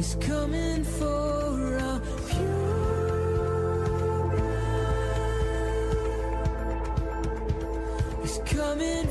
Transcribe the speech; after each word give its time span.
He's 0.00 0.14
coming 0.14 0.82
for 0.82 1.78
our 1.78 2.00
coming 8.46 9.06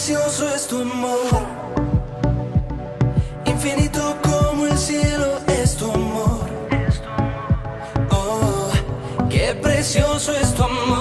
precioso 0.00 0.48
es 0.54 0.66
tu 0.66 0.80
amor. 0.80 1.46
Infinito 3.44 4.16
como 4.22 4.64
el 4.64 4.78
cielo 4.78 5.40
es 5.46 5.76
tu 5.76 5.90
amor. 5.92 6.40
Oh, 8.10 8.70
qué 9.28 9.54
precioso 9.60 10.32
es 10.32 10.54
tu 10.54 10.62
amor. 10.62 10.99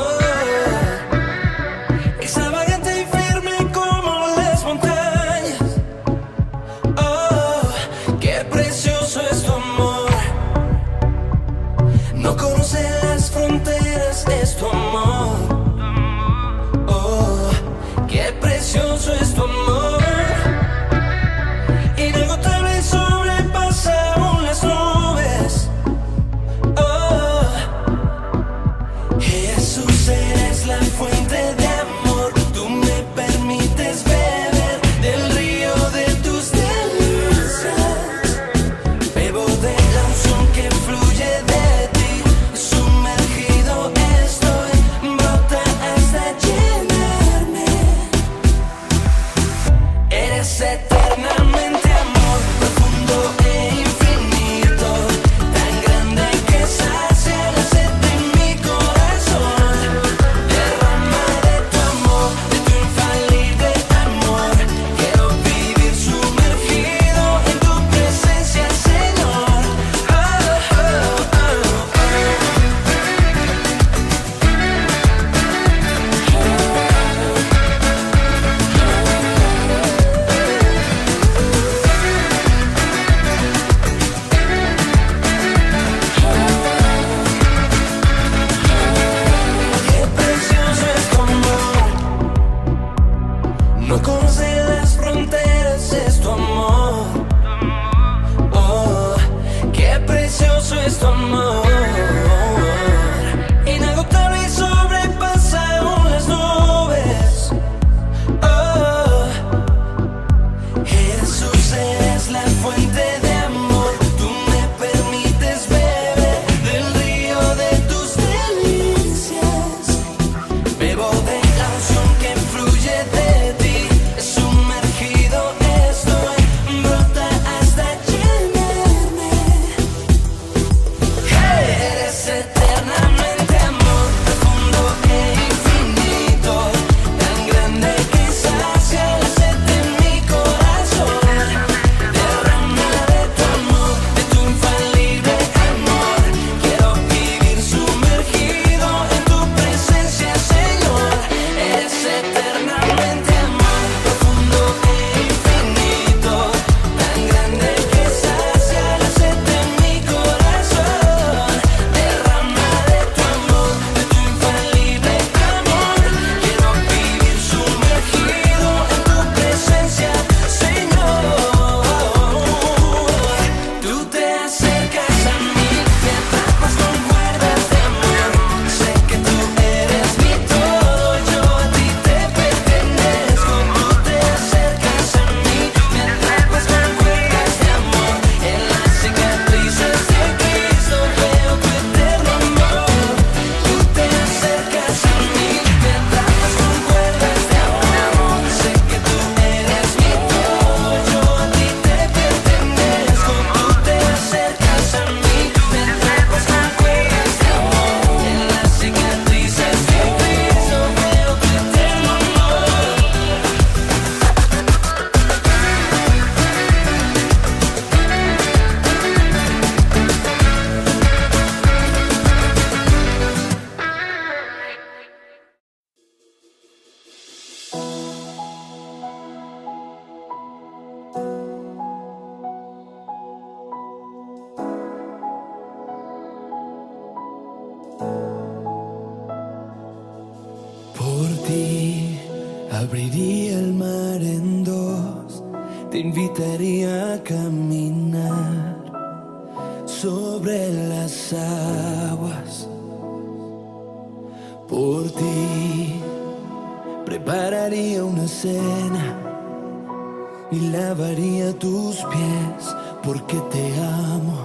Y 260.59 260.69
lavaría 260.71 261.53
tus 261.57 261.95
pies 262.11 262.75
porque 263.03 263.37
te 263.51 263.63
amo. 263.81 264.37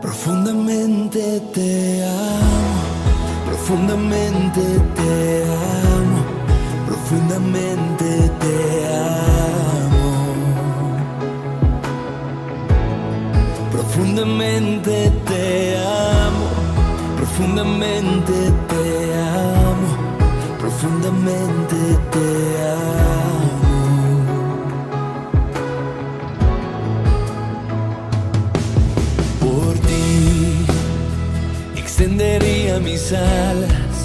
Profundamente 0.00 1.40
te 1.54 2.04
amo, 2.04 2.74
profundamente 3.46 4.62
te 4.98 5.44
amo, 5.96 6.20
profundamente 6.86 8.10
te 8.42 8.56
amo. 8.86 10.04
Profundamente 13.72 15.10
te 15.28 15.76
amo, 15.76 16.46
profundamente 17.16 18.36
te 18.70 18.84
amo, 19.14 19.90
profundamente 20.58 21.76
te 22.12 22.28
amo. 22.62 23.23
Extendería 32.04 32.78
mis 32.80 33.12
alas, 33.12 33.96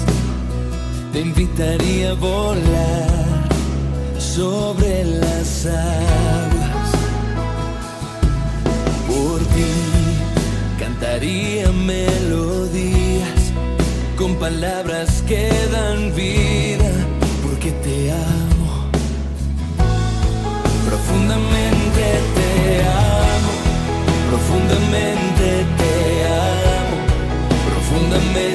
te 1.12 1.20
invitaría 1.20 2.12
a 2.12 2.14
volar 2.14 3.48
sobre 4.18 5.04
las 5.04 5.66
aguas. 5.66 6.90
Por 9.06 9.40
ti 9.54 9.72
cantaría 10.78 11.70
melodías 11.72 13.52
con 14.16 14.34
palabras 14.36 15.22
que 15.28 15.50
dan 15.70 16.14
vida, 16.14 16.90
porque 17.42 17.70
te 17.84 18.12
amo. 18.12 18.88
Profundamente 20.88 22.04
te 22.36 22.82
amo, 22.82 23.52
profundamente 24.30 25.44
te 25.44 25.74
amo, 25.74 25.79
profundamente 28.10 28.40
te 28.40 28.49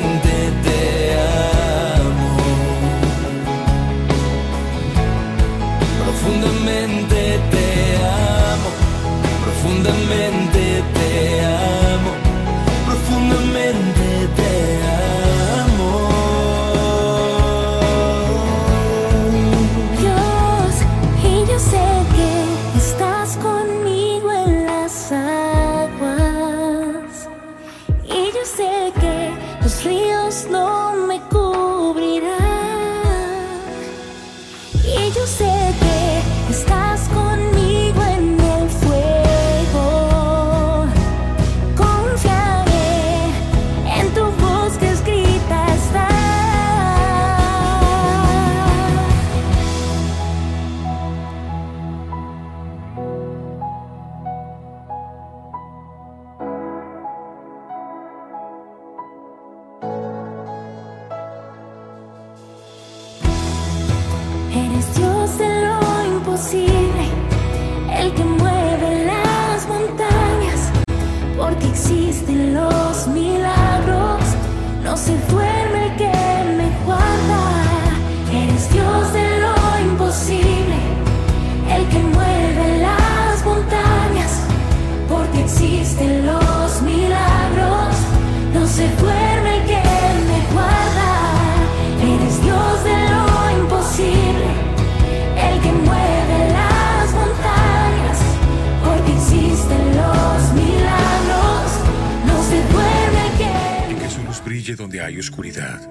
hay 105.05 105.19
oscuridad. 105.19 105.81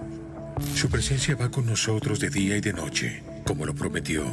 Su 0.75 0.89
presencia 0.91 1.37
va 1.37 1.51
con 1.51 1.67
nosotros 1.67 2.19
de 2.19 2.31
día 2.31 2.57
y 2.57 2.61
de 2.61 2.73
noche, 2.73 3.23
como 3.45 3.65
lo 3.65 3.75
prometió. 3.75 4.25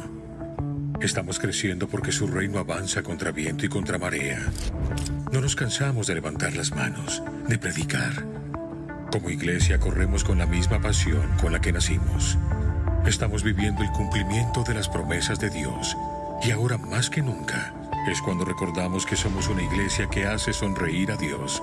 Estamos 1.00 1.38
creciendo 1.38 1.88
porque 1.88 2.12
su 2.12 2.26
reino 2.26 2.58
avanza 2.58 3.02
contra 3.02 3.32
viento 3.32 3.64
y 3.64 3.68
contra 3.68 3.98
marea. 3.98 4.40
No 5.32 5.40
nos 5.40 5.56
cansamos 5.56 6.06
de 6.06 6.14
levantar 6.14 6.54
las 6.54 6.72
manos, 6.72 7.22
de 7.48 7.58
predicar. 7.58 8.26
Como 9.10 9.30
iglesia 9.30 9.78
corremos 9.78 10.24
con 10.24 10.38
la 10.38 10.46
misma 10.46 10.80
pasión 10.80 11.28
con 11.40 11.52
la 11.52 11.60
que 11.60 11.72
nacimos. 11.72 12.36
Estamos 13.06 13.42
viviendo 13.42 13.82
el 13.82 13.90
cumplimiento 13.90 14.64
de 14.64 14.74
las 14.74 14.88
promesas 14.88 15.38
de 15.38 15.50
Dios 15.50 15.96
y 16.42 16.50
ahora 16.50 16.78
más 16.78 17.08
que 17.08 17.22
nunca 17.22 17.74
es 18.08 18.20
cuando 18.20 18.44
recordamos 18.44 19.06
que 19.06 19.16
somos 19.16 19.48
una 19.48 19.62
iglesia 19.62 20.08
que 20.08 20.26
hace 20.26 20.52
sonreír 20.52 21.12
a 21.12 21.16
Dios 21.16 21.62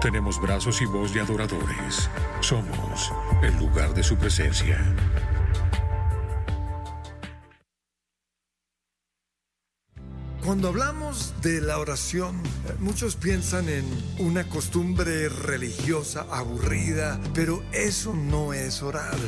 Tenemos 0.00 0.40
brazos 0.40 0.80
y 0.80 0.86
voz 0.86 1.12
de 1.12 1.20
adoradores. 1.20 2.08
Somos 2.40 3.12
el 3.42 3.54
lugar 3.58 3.92
de 3.92 4.02
su 4.02 4.16
presencia. 4.16 4.78
Cuando 10.42 10.68
hablamos 10.68 11.34
de 11.42 11.60
la 11.60 11.78
oración, 11.78 12.36
eh, 12.36 12.74
muchos 12.78 13.16
piensan 13.16 13.68
en 13.68 13.84
una 14.18 14.48
costumbre 14.48 15.28
religiosa 15.28 16.26
aburrida, 16.30 17.20
pero 17.34 17.62
eso 17.72 18.14
no 18.14 18.54
es 18.54 18.82
orar. 18.82 19.18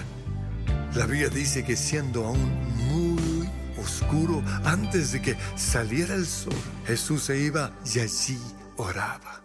La 0.95 1.05
Biblia 1.05 1.29
dice 1.29 1.64
que 1.64 1.76
siendo 1.76 2.25
aún 2.25 2.50
muy 2.88 3.47
oscuro, 3.79 4.43
antes 4.64 5.12
de 5.12 5.21
que 5.21 5.37
saliera 5.55 6.14
el 6.14 6.26
sol, 6.26 6.55
Jesús 6.87 7.25
se 7.25 7.38
iba 7.38 7.73
y 7.95 7.99
allí 7.99 8.38
oraba. 8.79 9.41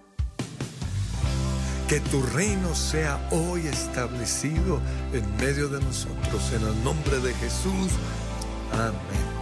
Que 1.88 2.02
tu 2.02 2.22
reino 2.22 2.76
sea 2.76 3.18
hoy 3.32 3.66
establecido 3.68 4.82
en 5.14 5.38
medio 5.38 5.70
de 5.70 5.80
nosotros, 5.80 6.52
en 6.54 6.68
el 6.68 6.84
nombre 6.84 7.18
de 7.20 7.34
Jesús. 7.36 7.92
Amén. 8.74 9.38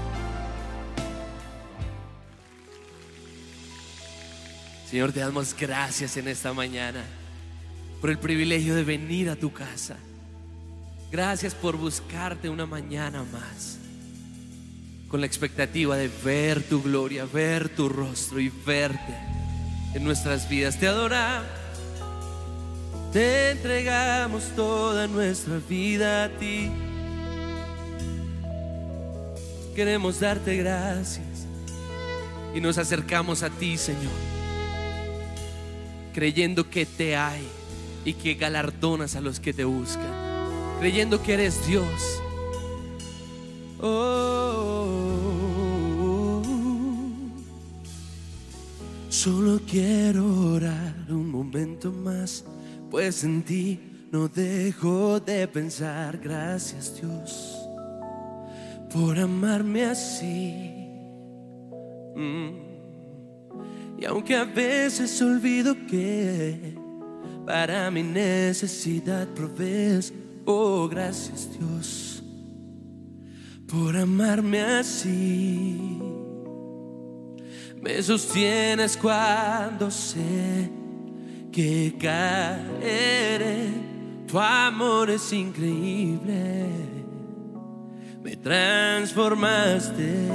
Señor, 4.90 5.12
te 5.12 5.22
damos 5.22 5.56
gracias 5.60 6.18
en 6.18 6.28
esta 6.28 6.54
mañana 6.54 7.04
por 8.00 8.12
el 8.12 8.20
privilegio 8.20 8.76
de 8.76 8.84
venir 8.84 9.30
a 9.32 9.36
tu 9.36 9.52
casa. 9.52 9.98
Gracias 11.12 11.56
por 11.56 11.78
buscarte 11.78 12.50
una 12.50 12.68
mañana 12.68 13.24
más. 13.24 13.80
con 15.08 15.22
la 15.22 15.28
expectativa 15.28 15.96
de 15.96 16.10
ver 16.24 16.64
tu 16.64 16.82
gloria, 16.82 17.26
ver 17.26 17.70
tu 17.70 17.88
rostro 17.90 18.40
y 18.40 18.50
verte 18.50 19.16
en 19.94 20.04
nuestras 20.04 20.50
vidas. 20.50 20.78
Te 20.80 20.88
adoramos, 20.88 21.48
te 23.16 23.52
entregamos 23.52 24.44
toda 24.58 25.08
nuestra 25.08 25.60
vida 25.70 26.26
a 26.26 26.30
ti. 26.38 26.70
Queremos 29.74 30.20
darte 30.20 30.58
gracias 30.58 31.48
y 32.54 32.60
nos 32.60 32.78
acercamos 32.78 33.42
a 33.42 33.50
ti, 33.50 33.78
Señor, 33.78 34.12
creyendo 36.14 36.70
que 36.70 36.86
te 36.86 37.16
hay 37.16 37.48
y 38.04 38.16
que 38.16 38.34
galardonas 38.34 39.16
a 39.16 39.22
los 39.22 39.40
que 39.40 39.54
te 39.54 39.64
buscan, 39.64 40.12
creyendo 40.82 41.24
que 41.24 41.36
eres 41.36 41.66
Dios. 41.66 42.22
Oh, 43.82 44.42
solo 49.08 49.62
quiero 49.66 50.52
orar 50.52 50.96
un 51.08 51.32
momento 51.32 51.94
más, 51.94 52.44
pues 52.90 53.24
en 53.24 53.44
ti 53.44 53.80
no 54.12 54.28
dejo 54.28 55.20
de 55.20 55.48
pensar. 55.48 56.18
Gracias 56.18 56.94
Dios 57.00 57.68
por 58.92 59.20
amarme 59.20 59.86
así. 59.86 60.72
Mm. 62.16 62.66
Y 63.98 64.06
aunque 64.06 64.36
a 64.36 64.46
veces 64.46 65.22
olvido 65.22 65.76
que 65.88 66.78
para 67.46 67.90
mi 67.92 68.04
necesidad 68.04 69.28
provees, 69.30 70.14
oh 70.46 70.88
gracias 70.88 71.50
Dios 71.58 72.24
por 73.68 73.98
amarme 73.98 74.62
así. 74.62 76.00
Me 77.82 78.02
sostienes 78.02 78.96
cuando 78.98 79.92
sé 79.92 80.72
que 81.56 81.96
caeré, 81.98 83.70
tu 84.28 84.38
amor 84.38 85.10
es 85.10 85.32
increíble 85.32 86.96
me 88.26 88.36
transformaste. 88.36 90.28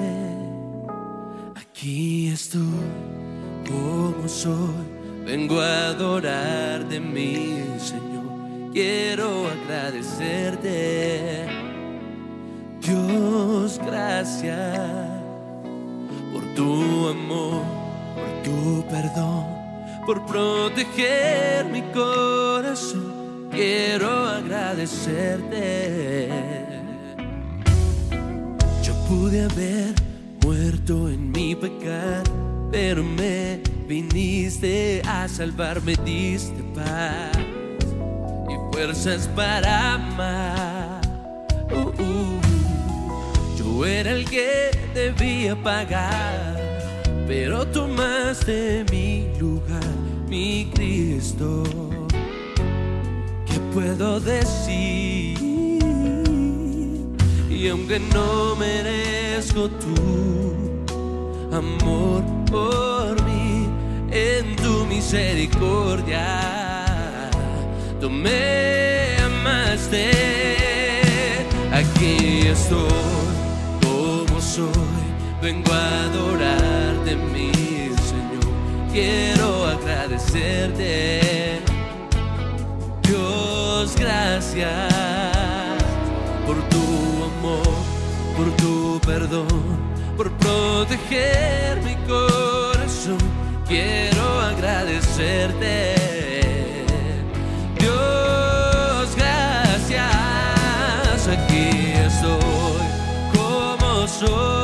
Aquí 1.57 2.29
estoy 2.29 2.63
como 3.67 4.29
soy, 4.29 4.87
vengo 5.27 5.61
a 5.61 5.89
adorar 5.89 6.89
de 6.89 7.01
mi 7.01 7.65
Señor. 7.81 8.71
Quiero 8.73 9.49
agradecerte, 9.49 11.49
Dios, 12.81 13.81
gracias 13.85 14.79
por 16.33 16.45
tu 16.55 17.09
amor, 17.09 17.65
por 18.15 18.43
tu 18.45 18.87
perdón, 18.89 19.47
por 20.11 20.27
proteger 20.27 21.65
mi 21.67 21.83
corazón. 21.93 23.49
Quiero 23.53 24.27
agradecerte. 24.27 26.29
Yo 28.83 28.93
pude 29.07 29.45
haber 29.45 29.95
muerto 30.43 31.09
en 31.09 31.31
mi 31.31 31.55
pecado, 31.55 32.69
pero 32.73 33.05
me 33.05 33.61
viniste 33.87 35.01
a 35.07 35.29
salvar, 35.29 35.81
me 35.83 35.95
diste 35.95 36.61
paz 36.75 37.31
y 38.49 38.75
fuerzas 38.75 39.31
para 39.37 39.95
amar. 39.95 41.01
Uh, 41.71 41.93
uh. 42.03 42.41
Yo 43.57 43.87
era 43.87 44.11
el 44.11 44.29
que 44.29 44.73
debía 44.93 45.55
pagar, 45.55 46.57
pero 47.29 47.65
tomaste 47.69 48.85
mi 48.91 49.29
lugar, 49.39 49.60
mi 50.31 50.71
Cristo. 50.73 51.65
¿Qué 53.47 53.59
puedo 53.75 54.21
decir? 54.21 55.37
Y 57.51 57.69
aunque 57.69 57.99
no 58.15 58.55
merezco 58.57 59.69
tu 59.69 59.97
amor 61.53 62.23
por 62.51 63.21
mí, 63.25 63.69
en 64.13 64.57
tu 64.57 64.87
misericordia, 64.87 66.25
tú 68.01 68.09
me 68.09 69.17
amaste. 69.23 70.11
Aquí 71.73 72.47
estoy 72.47 72.89
como 73.83 74.41
soy, 74.41 75.05
vengo 75.43 75.73
a 75.73 76.05
adorarte, 76.05 77.17
mi. 77.17 77.60
Quiero 78.93 79.67
agradecerte, 79.67 81.61
Dios, 83.03 83.95
gracias 83.97 84.93
por 86.45 86.57
tu 86.69 86.83
amor, 87.39 87.75
por 88.37 88.51
tu 88.57 89.01
perdón, 89.07 89.47
por 90.17 90.33
proteger 90.33 91.81
mi 91.85 91.95
corazón. 92.09 93.19
Quiero 93.69 94.41
agradecerte. 94.41 95.95
Dios, 97.79 99.15
gracias. 99.17 100.01
Aquí 101.29 101.93
estoy 101.95 102.83
como 103.33 104.09
soy. 104.09 104.61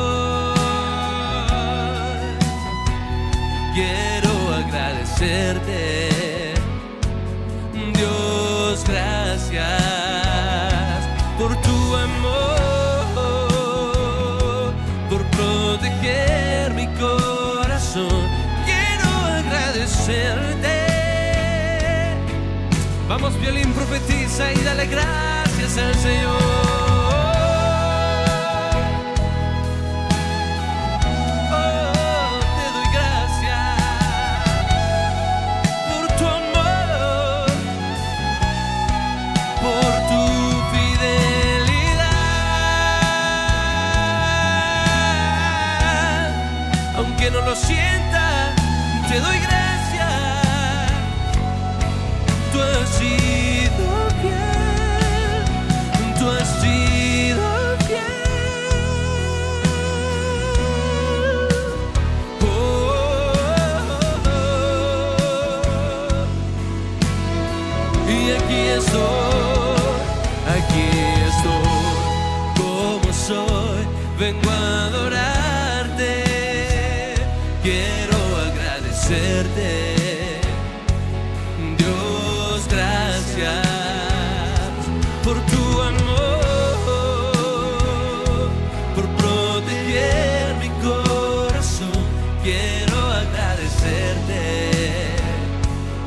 Agradecerte. 5.17 6.53
Dios, 7.93 8.83
gracias 8.87 9.81
por 11.37 11.55
tu 11.61 11.95
amor, 11.95 13.07
por 15.09 15.25
proteger 15.31 16.73
mi 16.73 16.87
corazón. 16.99 18.27
Quiero 18.65 19.09
agradecerte. 19.25 20.77
Vamos, 23.07 23.39
violín, 23.39 23.73
profetiza 23.73 24.51
y 24.53 24.57
dale 24.63 24.85
gracias 24.87 25.77
al 25.77 25.95
Señor. 25.95 26.76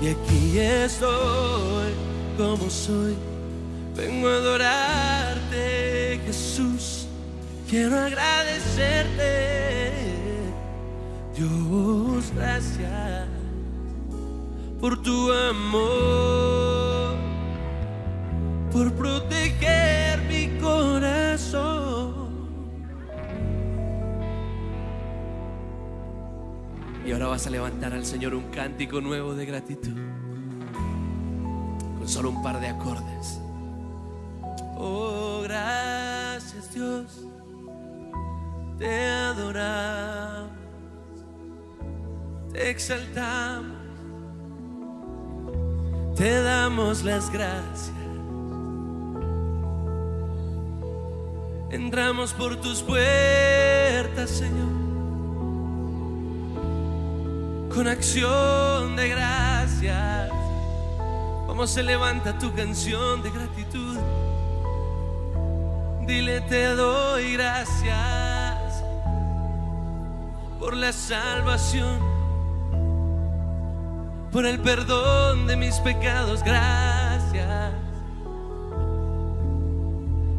Y 0.03 0.09
aquí 0.09 0.59
estoy 0.59 1.95
como 2.37 2.69
soy, 2.69 3.17
vengo 3.97 4.29
a 4.29 4.37
adorar 4.37 5.03
quiero 7.73 7.99
agradecerte. 7.99 9.52
Gracias 12.43 13.29
por 14.81 15.01
tu 15.01 15.33
amor, 15.33 17.15
por 18.73 18.93
proteger 18.95 20.19
mi 20.23 20.59
corazón. 20.59 22.33
Y 27.07 27.13
ahora 27.13 27.29
vas 27.29 27.47
a 27.47 27.51
levantar 27.51 27.93
al 27.93 28.05
Señor 28.05 28.35
un 28.35 28.51
cántico 28.51 29.01
nuevo 29.01 29.37
de 29.37 29.47
gratitud, 29.47 29.97
con 31.97 32.09
solo 32.09 32.31
un 32.31 32.43
par 32.43 32.59
de 32.59 32.67
acordes. 32.67 33.41
Oh, 34.77 35.43
gracias 35.45 36.75
Dios, 36.75 37.25
te 38.81 39.07
adoramos, 39.07 40.62
te 42.53 42.71
exaltamos, 42.71 43.77
te 46.17 46.43
damos 46.43 47.03
las 47.03 47.31
gracias. 47.31 47.97
Entramos 51.71 52.35
por 52.35 52.57
tus 52.61 52.83
puertas, 52.83 54.31
Señor, 54.31 54.69
con 57.75 57.89
acción 57.89 58.95
de 58.97 59.09
gracias. 59.09 60.31
Como 61.47 61.67
se 61.67 61.83
levanta 61.83 62.39
tu 62.39 62.53
canción 62.55 63.23
de 63.23 63.31
gratitud. 63.31 63.97
Dile 66.07 66.41
te 66.43 66.67
doy 66.75 67.35
gracias 67.35 68.83
por 70.59 70.77
la 70.77 70.93
salvación, 70.93 72.01
por 74.33 74.47
el 74.47 74.59
perdón 74.61 75.47
de 75.47 75.57
mis 75.57 75.77
pecados. 75.77 76.43
Gracias. 76.43 77.73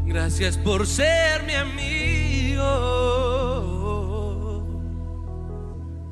Gracias 0.06 0.58
por 0.58 0.86
ser 0.88 1.44
mi 1.44 1.54
amigo. 1.54 2.64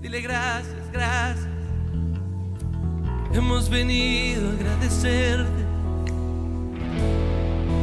Dile 0.01 0.21
gracias, 0.21 0.91
gracias. 0.91 1.47
Hemos 3.33 3.69
venido 3.69 4.49
a 4.49 4.53
agradecerte 4.53 5.65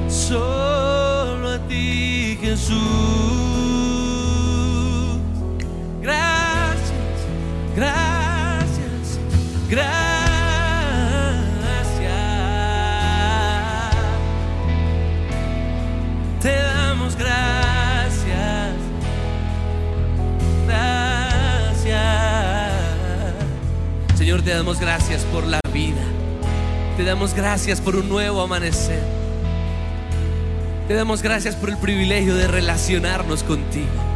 solo 0.09 1.51
a 1.51 1.59
ti, 1.69 2.39
Jesús. 2.41 2.77
Gracias, 6.03 6.93
gracias, 7.75 8.08
gracias. 9.68 10.28
Te 16.40 16.57
damos 16.57 17.16
gracias, 17.16 18.74
gracias. 20.66 21.98
Señor, 24.16 24.42
te 24.42 24.50
damos 24.50 24.81
gracias 24.81 25.24
por 25.24 25.46
la 25.46 25.61
vida. 25.72 26.02
Te 26.96 27.04
damos 27.04 27.35
gracias 27.35 27.81
por 27.81 27.96
un 27.96 28.09
nuevo 28.09 28.40
amanecer. 28.40 29.02
Te 30.88 30.94
damos 30.94 31.22
gracias 31.22 31.54
por 31.54 31.68
el 31.68 31.76
privilegio 31.76 32.35
de 32.35 32.48
relacionarnos 32.48 33.42
contigo. 33.42 34.08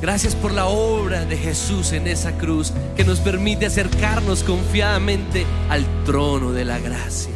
Gracias 0.00 0.34
por 0.34 0.52
la 0.52 0.66
obra 0.66 1.26
de 1.26 1.36
Jesús 1.36 1.92
en 1.92 2.06
esa 2.06 2.32
cruz 2.38 2.72
que 2.96 3.04
nos 3.04 3.20
permite 3.20 3.66
acercarnos 3.66 4.42
confiadamente 4.42 5.44
al 5.68 5.84
trono 6.04 6.52
de 6.52 6.64
la 6.64 6.78
gracia 6.78 7.34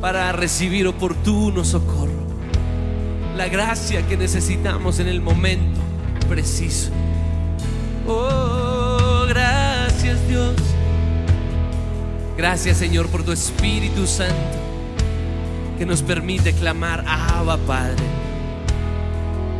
para 0.00 0.32
recibir 0.32 0.86
oportuno 0.86 1.62
socorro. 1.62 2.24
La 3.36 3.48
gracia 3.48 4.06
que 4.06 4.16
necesitamos 4.16 4.98
en 4.98 5.08
el 5.08 5.20
momento 5.20 5.80
preciso. 6.26 6.90
Oh, 8.06 9.26
gracias 9.28 10.26
Dios. 10.26 10.56
Gracias 12.36 12.78
Señor 12.78 13.08
por 13.08 13.24
tu 13.24 13.32
Espíritu 13.32 14.06
Santo 14.06 14.34
que 15.78 15.84
nos 15.84 16.02
permite 16.02 16.54
clamar 16.54 17.04
Abba 17.06 17.58
Padre. 17.58 18.19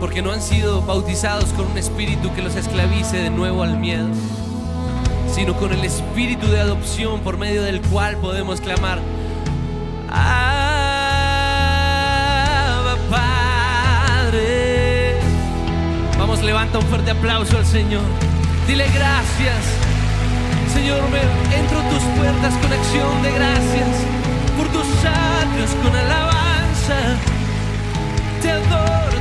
Porque 0.00 0.22
no 0.22 0.32
han 0.32 0.40
sido 0.40 0.82
bautizados 0.82 1.50
con 1.50 1.66
un 1.66 1.78
espíritu 1.78 2.32
que 2.34 2.42
los 2.42 2.56
esclavice 2.56 3.18
de 3.18 3.30
nuevo 3.30 3.62
al 3.62 3.78
miedo, 3.78 4.08
sino 5.32 5.56
con 5.56 5.72
el 5.72 5.84
espíritu 5.84 6.48
de 6.48 6.60
adopción 6.60 7.20
por 7.20 7.36
medio 7.36 7.62
del 7.62 7.80
cual 7.82 8.16
podemos 8.16 8.60
clamar 8.60 8.98
Padre. 13.10 15.16
Vamos, 16.18 16.42
levanta 16.42 16.78
un 16.78 16.86
fuerte 16.86 17.10
aplauso 17.10 17.58
al 17.58 17.66
Señor. 17.66 18.02
Dile 18.66 18.86
gracias. 18.94 19.58
Señor, 20.72 21.00
entro 21.52 21.78
a 21.78 21.90
tus 21.90 22.02
puertas 22.18 22.54
con 22.54 22.72
acción 22.72 23.22
de 23.22 23.32
gracias 23.32 23.88
por 24.56 24.66
tus 24.68 24.86
atrios 25.04 25.70
con 25.82 25.94
alabanza. 25.94 27.18
Te 28.42 28.50
adoro, 28.50 29.19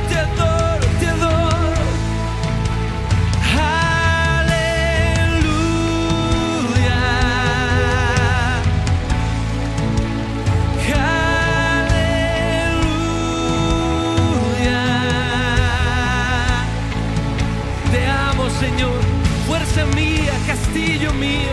mío, 21.20 21.52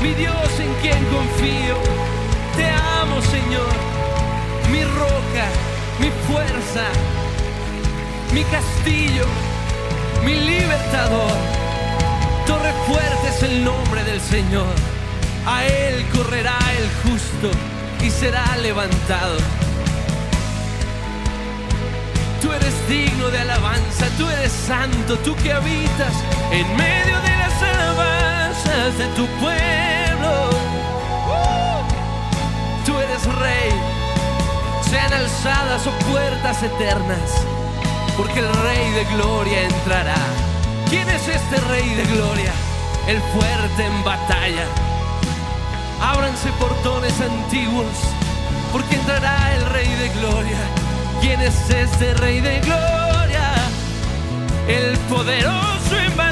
mi 0.00 0.14
Dios 0.14 0.48
en 0.60 0.72
quien 0.80 1.04
confío. 1.06 1.76
Te 2.56 2.66
amo, 3.00 3.20
Señor, 3.20 3.72
mi 4.70 4.82
roca, 4.84 5.46
mi 5.98 6.10
fuerza, 6.26 6.86
mi 8.32 8.44
castillo, 8.44 9.26
mi 10.24 10.34
libertador. 10.34 11.32
Torre 12.46 12.72
fuerte 12.86 13.28
es 13.28 13.42
el 13.42 13.64
nombre 13.64 14.04
del 14.04 14.20
Señor. 14.20 14.72
A 15.46 15.64
Él 15.64 16.06
correrá 16.14 16.58
el 16.78 16.88
justo 17.02 17.50
y 18.04 18.10
será 18.10 18.56
levantado. 18.58 19.38
Tú 22.40 22.52
eres 22.52 22.74
digno 22.88 23.30
de 23.30 23.40
alabanza, 23.40 24.06
tú 24.16 24.28
eres 24.28 24.52
santo, 24.52 25.18
tú 25.24 25.34
que 25.42 25.52
habitas 25.52 26.14
en 26.52 26.76
medio 26.76 27.16
de 27.20 27.36
las 27.36 27.62
alabanzas 27.62 28.17
de 28.68 29.06
tu 29.16 29.26
pueblo. 29.40 30.50
Tú 32.84 32.98
eres 32.98 33.24
rey, 33.36 33.72
sean 34.88 35.12
alzadas 35.12 35.86
o 35.86 35.90
puertas 36.10 36.62
eternas, 36.62 37.46
porque 38.16 38.40
el 38.40 38.52
rey 38.62 38.90
de 38.92 39.04
gloria 39.16 39.62
entrará. 39.62 40.16
¿Quién 40.88 41.08
es 41.08 41.28
este 41.28 41.56
rey 41.68 41.94
de 41.94 42.04
gloria? 42.04 42.52
El 43.06 43.20
fuerte 43.20 43.86
en 43.86 44.04
batalla. 44.04 44.64
Ábranse 46.00 46.50
portones 46.58 47.14
antiguos, 47.20 47.96
porque 48.72 48.94
entrará 48.96 49.54
el 49.56 49.66
rey 49.66 49.88
de 49.88 50.08
gloria. 50.20 50.60
¿Quién 51.20 51.40
es 51.40 51.70
este 51.70 52.14
rey 52.14 52.40
de 52.40 52.60
gloria? 52.60 53.54
El 54.68 54.96
poderoso 55.08 55.96
en 55.96 56.16
batalla. 56.16 56.27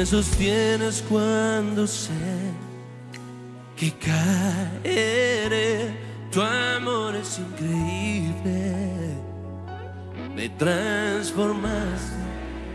Me 0.00 0.06
sostienes 0.06 1.04
cuando 1.06 1.86
sé 1.86 2.10
que 3.76 3.92
caeré. 3.98 5.94
Tu 6.32 6.40
amor 6.40 7.14
es 7.16 7.38
increíble. 7.38 9.18
Me 10.34 10.48
transformas, 10.48 12.14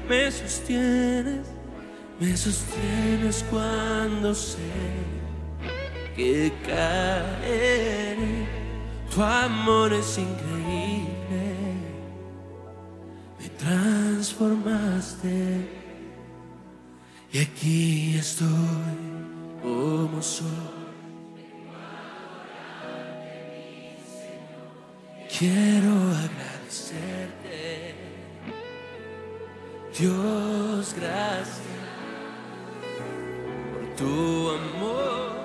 me 0.07 0.29
sostienes, 0.29 1.47
me 2.19 2.37
sostienes 2.37 3.43
cuando 3.49 4.35
sé 4.35 4.59
que 6.15 6.53
caeré. 6.63 8.45
Tu 9.11 9.23
amor 9.23 9.93
es 9.93 10.19
increíble. 10.19 11.07
transformaste. 13.57 15.84
Y 17.35 17.39
aquí 17.39 18.17
estoy 18.17 18.47
como 19.61 20.21
soy. 20.21 20.47
Quiero 25.37 25.91
agradecerte. 26.23 27.95
Dios, 29.99 30.95
gracias 30.97 31.59
por 33.73 33.95
tu 33.97 34.51
amor. 34.51 35.44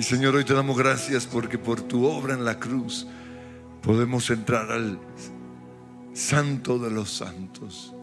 Y 0.00 0.02
Señor, 0.02 0.34
hoy 0.34 0.46
te 0.46 0.54
damos 0.54 0.78
gracias 0.78 1.26
porque 1.26 1.58
por 1.58 1.82
tu 1.82 2.06
obra 2.06 2.32
en 2.32 2.42
la 2.42 2.58
cruz 2.58 3.06
podemos 3.82 4.30
entrar 4.30 4.72
al 4.72 4.98
santo 6.14 6.78
de 6.78 6.90
los 6.90 7.10
santos. 7.10 7.94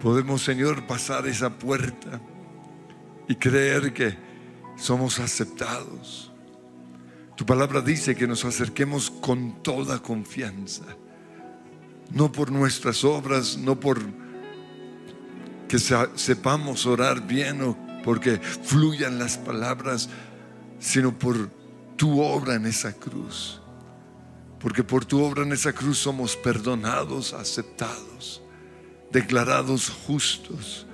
Podemos, 0.00 0.40
Señor, 0.40 0.86
pasar 0.86 1.26
esa 1.26 1.50
puerta 1.50 2.18
y 3.28 3.34
creer 3.34 3.92
que 3.92 4.16
somos 4.78 5.18
aceptados. 5.18 6.32
Tu 7.36 7.44
palabra 7.44 7.82
dice 7.82 8.16
que 8.16 8.26
nos 8.26 8.46
acerquemos 8.46 9.10
con 9.10 9.62
toda 9.62 9.98
confianza, 9.98 10.84
no 12.10 12.32
por 12.32 12.50
nuestras 12.50 13.04
obras, 13.04 13.58
no 13.58 13.78
por 13.78 13.98
que 15.68 15.78
se- 15.78 16.08
sepamos 16.14 16.86
orar 16.86 17.26
bien 17.26 17.60
o 17.60 17.76
porque 18.02 18.38
fluyan 18.38 19.18
las 19.18 19.36
palabras, 19.36 20.08
sino 20.80 21.16
por 21.16 21.50
tu 21.96 22.20
obra 22.20 22.54
en 22.54 22.66
esa 22.66 22.92
cruz. 22.92 23.60
Porque 24.58 24.82
por 24.82 25.04
tu 25.04 25.22
obra 25.22 25.42
en 25.44 25.52
esa 25.52 25.72
cruz 25.72 25.98
somos 25.98 26.36
perdonados, 26.36 27.32
aceptados, 27.32 28.42
declarados 29.12 29.88
justos. 30.06 30.86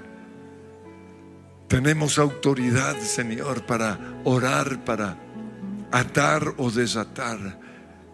Tenemos 1.69 2.19
autoridad, 2.19 2.97
Señor, 3.01 3.65
para 3.65 3.99
orar, 4.25 4.85
para 4.85 5.17
atar 5.91 6.55
o 6.59 6.71
desatar. 6.71 7.59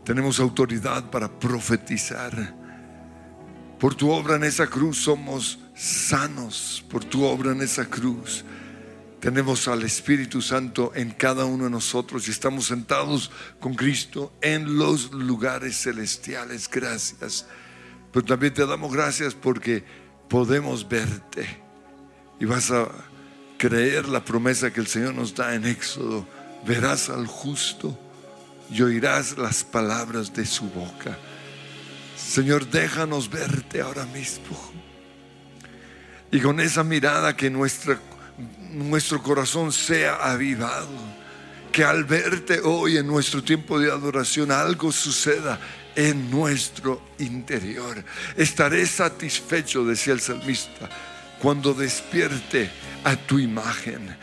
Tenemos 0.04 0.40
autoridad 0.40 1.10
para 1.10 1.28
profetizar. 1.28 2.54
Por 3.78 3.94
tu 3.94 4.10
obra 4.10 4.36
en 4.36 4.44
esa 4.44 4.66
cruz 4.66 4.98
somos 4.98 5.58
sanos. 5.74 6.84
Por 6.88 7.04
tu 7.04 7.24
obra 7.24 7.52
en 7.52 7.60
esa 7.60 7.84
cruz 7.84 8.44
tenemos 9.22 9.68
al 9.68 9.84
Espíritu 9.84 10.42
Santo 10.42 10.90
en 10.96 11.12
cada 11.12 11.44
uno 11.44 11.64
de 11.64 11.70
nosotros 11.70 12.26
y 12.26 12.32
estamos 12.32 12.66
sentados 12.66 13.30
con 13.60 13.76
Cristo 13.76 14.32
en 14.42 14.76
los 14.76 15.12
lugares 15.12 15.80
celestiales. 15.80 16.68
Gracias. 16.68 17.46
Pero 18.12 18.24
también 18.26 18.52
te 18.52 18.66
damos 18.66 18.92
gracias 18.92 19.36
porque 19.36 19.84
podemos 20.28 20.88
verte 20.88 21.46
y 22.40 22.46
vas 22.46 22.72
a 22.72 22.88
creer 23.58 24.08
la 24.08 24.24
promesa 24.24 24.72
que 24.72 24.80
el 24.80 24.88
Señor 24.88 25.14
nos 25.14 25.36
da 25.36 25.54
en 25.54 25.66
Éxodo. 25.66 26.26
Verás 26.66 27.08
al 27.08 27.28
justo 27.28 27.96
y 28.72 28.82
oirás 28.82 29.38
las 29.38 29.62
palabras 29.62 30.34
de 30.34 30.44
su 30.44 30.64
boca. 30.64 31.16
Señor, 32.16 32.68
déjanos 32.68 33.30
verte 33.30 33.82
ahora 33.82 34.04
mismo. 34.06 34.58
Y 36.32 36.40
con 36.40 36.58
esa 36.58 36.82
mirada 36.82 37.36
que 37.36 37.50
nuestra, 37.50 38.00
nuestro 38.72 39.22
corazón 39.22 39.72
sea 39.72 40.16
avivado. 40.16 40.88
Que 41.70 41.84
al 41.84 42.04
verte 42.04 42.60
hoy 42.60 42.98
en 42.98 43.06
nuestro 43.06 43.42
tiempo 43.42 43.78
de 43.78 43.90
adoración 43.90 44.50
algo 44.50 44.92
suceda 44.92 45.58
en 45.94 46.30
nuestro 46.30 47.02
interior. 47.18 48.04
Estaré 48.36 48.86
satisfecho, 48.86 49.84
decía 49.84 50.12
el 50.12 50.20
salmista, 50.20 50.88
cuando 51.40 51.72
despierte 51.72 52.70
a 53.04 53.16
tu 53.16 53.38
imagen. 53.38 54.16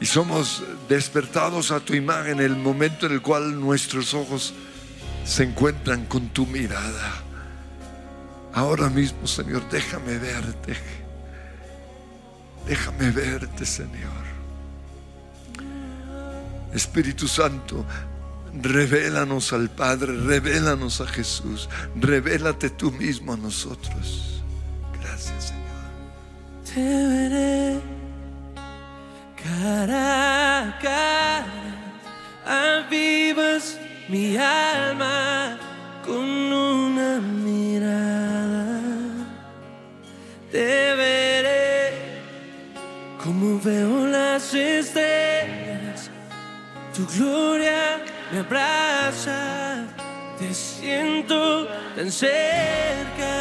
Y 0.00 0.06
somos 0.06 0.62
despertados 0.88 1.72
a 1.72 1.80
tu 1.80 1.94
imagen 1.94 2.38
en 2.38 2.52
el 2.52 2.56
momento 2.56 3.06
en 3.06 3.12
el 3.12 3.22
cual 3.22 3.60
nuestros 3.60 4.14
ojos 4.14 4.54
se 5.24 5.42
encuentran 5.42 6.06
con 6.06 6.28
tu 6.28 6.46
mirada. 6.46 7.24
Ahora 8.54 8.88
mismo, 8.88 9.26
Señor, 9.26 9.68
déjame 9.70 10.18
verte. 10.18 10.76
Déjame 12.68 13.10
verte, 13.10 13.64
Señor. 13.64 14.28
Espíritu 16.74 17.26
Santo, 17.26 17.86
revélanos 18.62 19.54
al 19.54 19.70
Padre, 19.70 20.12
revélanos 20.12 21.00
a 21.00 21.06
Jesús, 21.06 21.68
revélate 21.96 22.68
tú 22.68 22.92
mismo 22.92 23.32
a 23.32 23.36
nosotros. 23.38 24.42
Gracias, 25.00 25.44
Señor. 25.44 25.64
Te 26.74 27.06
veré 27.08 27.80
cara 29.42 30.58
a 30.60 30.78
cara, 30.78 31.54
avivas 32.84 33.78
mi 34.10 34.36
alma 34.36 35.58
con 36.04 36.20
una 36.20 37.18
mirada. 37.18 38.80
Te 40.52 40.94
veré 40.94 41.57
como 43.28 43.60
veo 43.60 44.06
las 44.06 44.54
estrellas, 44.54 46.10
tu 46.94 47.06
gloria 47.14 48.02
me 48.32 48.38
abraza, 48.38 49.84
te 50.38 50.54
siento 50.54 51.68
tan 51.94 52.10
cerca. 52.10 53.34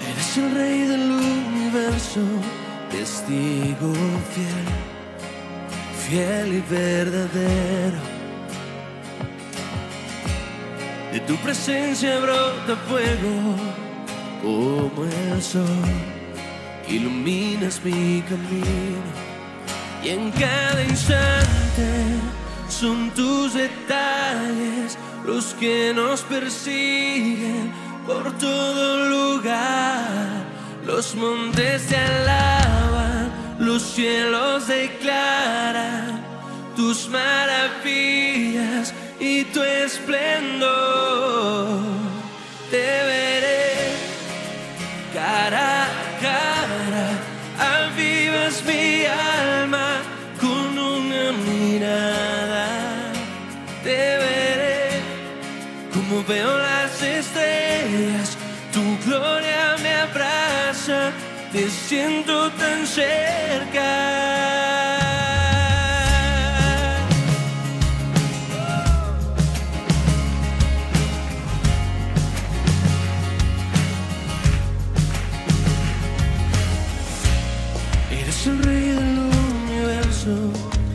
Eres 0.00 0.36
el 0.36 0.54
rey 0.56 0.80
del 0.80 1.10
universo, 1.12 2.22
testigo 3.04 3.92
fiel, 4.32 4.68
fiel 6.04 6.54
y 6.54 6.62
verdadero. 6.70 7.98
De 11.12 11.20
tu 11.20 11.36
presencia 11.36 12.18
brota 12.20 12.76
fuego 12.88 13.56
como 14.42 15.04
el 15.04 15.42
sol, 15.42 15.90
iluminas 16.88 17.78
mi 17.84 18.22
camino 18.22 19.10
y 20.02 20.08
en 20.08 20.30
cada 20.30 20.82
instante 20.82 21.88
son 22.70 23.10
tus 23.10 23.52
detalles 23.52 24.96
los 25.26 25.52
que 25.60 25.92
nos 25.94 26.22
persiguen 26.22 27.70
por 28.06 28.32
todo 28.38 29.10
lugar. 29.10 30.53
Los 30.86 31.14
montes 31.14 31.86
te 31.86 31.96
alaban, 31.96 33.32
los 33.58 33.82
cielos 33.82 34.68
declaran 34.68 36.22
tus 36.76 37.08
maravillas 37.08 38.92
y 39.18 39.44
tu 39.44 39.62
esplendor. 39.62 40.64
Cerca. 62.94 63.90
Eres 78.12 78.46
el 78.46 78.62
rey 78.62 78.88
del 78.90 79.18
universo, 79.64 80.52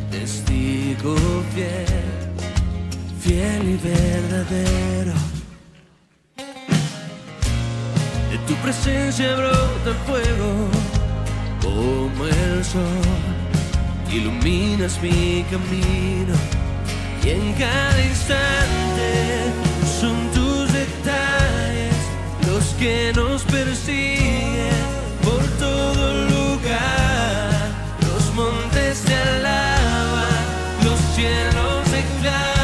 testigo 0.10 1.16
fiel, 1.54 1.86
fiel 3.20 3.70
y 3.70 3.78
verdadero. 3.78 5.14
De 8.32 8.38
tu 8.48 8.54
presencia 8.64 9.36
brota 9.36 9.94
fuego 10.06 10.79
como 11.62 12.26
el 12.26 12.64
sol. 12.64 13.30
Iluminas 14.12 15.00
mi 15.02 15.46
camino 15.52 16.34
y 17.24 17.30
en 17.30 17.54
cada 17.54 18.02
instante 18.02 19.10
son 20.00 20.16
tus 20.34 20.74
detalles 20.74 21.96
los 22.48 22.64
que 22.80 23.12
nos 23.16 23.44
persiguen 23.44 24.80
por 25.24 25.44
todo 25.60 26.14
lugar. 26.26 27.52
Los 28.02 28.34
montes 28.34 29.02
te 29.02 29.16
alaban, 29.16 30.44
los 30.84 31.00
cielos 31.16 31.92
declaran 31.92 32.59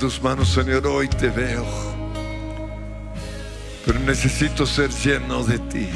tus 0.00 0.22
manos, 0.22 0.48
Señor, 0.48 0.86
hoy 0.86 1.08
te 1.08 1.28
veo. 1.28 1.62
Pero 3.84 3.98
necesito 4.00 4.64
ser 4.64 4.88
lleno 4.88 5.44
de 5.44 5.58
ti. 5.58 5.88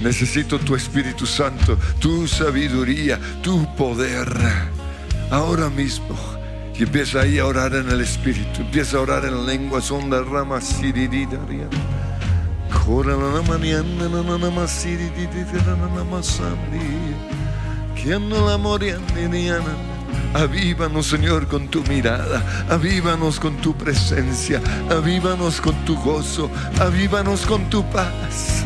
Necesito 0.00 0.56
tu 0.60 0.76
Espíritu 0.76 1.26
Santo, 1.26 1.76
tu 1.98 2.28
sabiduría, 2.28 3.18
tu 3.42 3.66
poder. 3.74 4.28
Ahora 5.32 5.68
mismo. 5.68 6.16
Y 6.78 6.84
empieza 6.84 7.22
ahí 7.22 7.40
a 7.40 7.46
orar 7.46 7.74
en 7.74 7.90
el 7.90 8.00
Espíritu. 8.02 8.60
Empieza 8.60 8.98
a 8.98 9.00
orar 9.00 9.24
en 9.24 9.46
lenguas, 9.46 9.90
onda, 9.90 10.22
rama, 10.22 10.60
siririda, 10.60 11.40
Cora 12.84 13.16
la 13.16 13.42
maniana, 13.42 14.08
na 14.08 14.22
na 14.22 14.38
na 14.38 14.50
ma 14.50 14.68
siririda, 14.68 15.60
na 15.66 15.88
na 15.88 16.04
ma 16.04 16.22
sandi. 16.22 17.16
Quien 17.96 18.30
la. 18.30 19.95
Avívanos, 20.34 21.06
Señor, 21.06 21.46
con 21.46 21.68
tu 21.68 21.82
mirada. 21.84 22.42
Avívanos 22.68 23.40
con 23.40 23.56
tu 23.56 23.74
presencia. 23.74 24.60
Avívanos 24.90 25.60
con 25.60 25.74
tu 25.84 25.96
gozo. 25.96 26.50
Avívanos 26.80 27.46
con 27.46 27.68
tu 27.70 27.84
paz. 27.90 28.64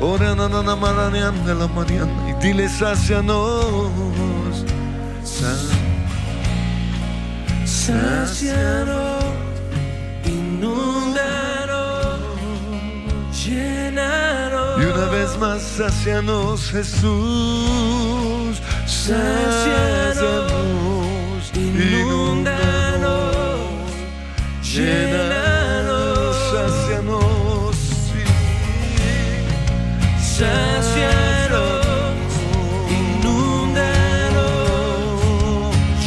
Ora 0.00 0.34
na 0.34 0.48
na 0.48 0.76
maraniana, 0.76 1.54
la 1.54 1.66
mariana. 1.66 2.30
Y 2.30 2.34
dile, 2.42 2.68
sácianos. 2.68 3.90
Sácianos, 7.64 9.24
inúndanos, 10.24 12.18
llénanos. 13.44 14.80
Y 14.80 14.84
una 14.84 15.06
vez 15.06 15.38
más, 15.38 15.62
sácianos, 15.62 16.70
Jesús. 16.70 18.47
Sácianos, 19.08 20.52
inúndanos, 21.54 23.08
Llénanos, 24.62 26.36
sácianos, 26.52 27.76
sí. 28.04 28.20
Inúndanos, 33.88 34.44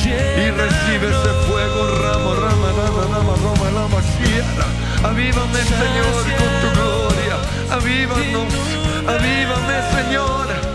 Y 0.06 0.52
recibe 0.52 1.08
ese 1.10 1.32
fuego, 1.48 1.80
ramo, 2.04 2.30
rama, 2.36 2.70
rama, 2.78 3.04
rama, 3.12 3.34
rama, 3.44 3.68
rama, 3.80 4.00
sierra. 4.14 4.68
Avívame, 5.10 5.62
Señor, 5.64 6.24
con 6.38 6.52
tu 6.62 6.70
gloria. 6.78 7.36
Avívanos, 7.72 8.54
avívame, 9.08 9.78
Señor. 9.96 10.71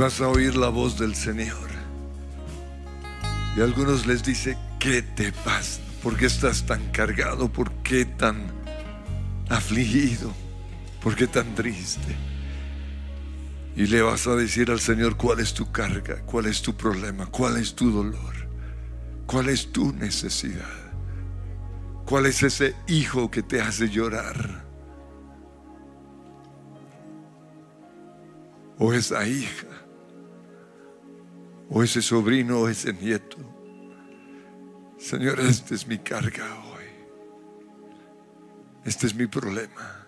Vas 0.00 0.18
a 0.22 0.28
oír 0.28 0.56
la 0.56 0.70
voz 0.70 0.98
del 0.98 1.14
Señor. 1.14 1.68
Y 3.54 3.60
a 3.60 3.64
algunos 3.64 4.06
les 4.06 4.22
dice, 4.22 4.56
¿qué 4.78 5.02
te 5.02 5.30
pasa? 5.30 5.82
¿Por 6.02 6.16
qué 6.16 6.24
estás 6.24 6.64
tan 6.64 6.90
cargado? 6.90 7.52
¿Por 7.52 7.70
qué 7.82 8.06
tan 8.06 8.50
afligido? 9.50 10.32
¿Por 11.02 11.14
qué 11.14 11.26
tan 11.26 11.54
triste? 11.54 12.16
Y 13.76 13.86
le 13.88 14.00
vas 14.00 14.26
a 14.26 14.36
decir 14.36 14.70
al 14.70 14.80
Señor 14.80 15.18
cuál 15.18 15.38
es 15.40 15.52
tu 15.52 15.70
carga, 15.70 16.22
cuál 16.24 16.46
es 16.46 16.62
tu 16.62 16.74
problema, 16.74 17.26
cuál 17.26 17.58
es 17.58 17.74
tu 17.74 17.90
dolor, 17.90 18.34
cuál 19.26 19.50
es 19.50 19.70
tu 19.70 19.92
necesidad, 19.92 20.92
cuál 22.06 22.24
es 22.24 22.42
ese 22.42 22.74
hijo 22.88 23.30
que 23.30 23.42
te 23.42 23.60
hace 23.60 23.90
llorar. 23.90 24.64
O 28.78 28.94
esa 28.94 29.26
hija, 29.26 29.69
o 31.70 31.82
ese 31.82 32.02
sobrino, 32.02 32.60
o 32.60 32.68
ese 32.68 32.92
nieto. 32.92 33.38
Señor, 34.98 35.40
esta 35.40 35.74
es 35.74 35.86
mi 35.86 35.98
carga 35.98 36.44
hoy. 36.66 36.84
Este 38.84 39.06
es 39.06 39.14
mi 39.14 39.26
problema. 39.26 40.00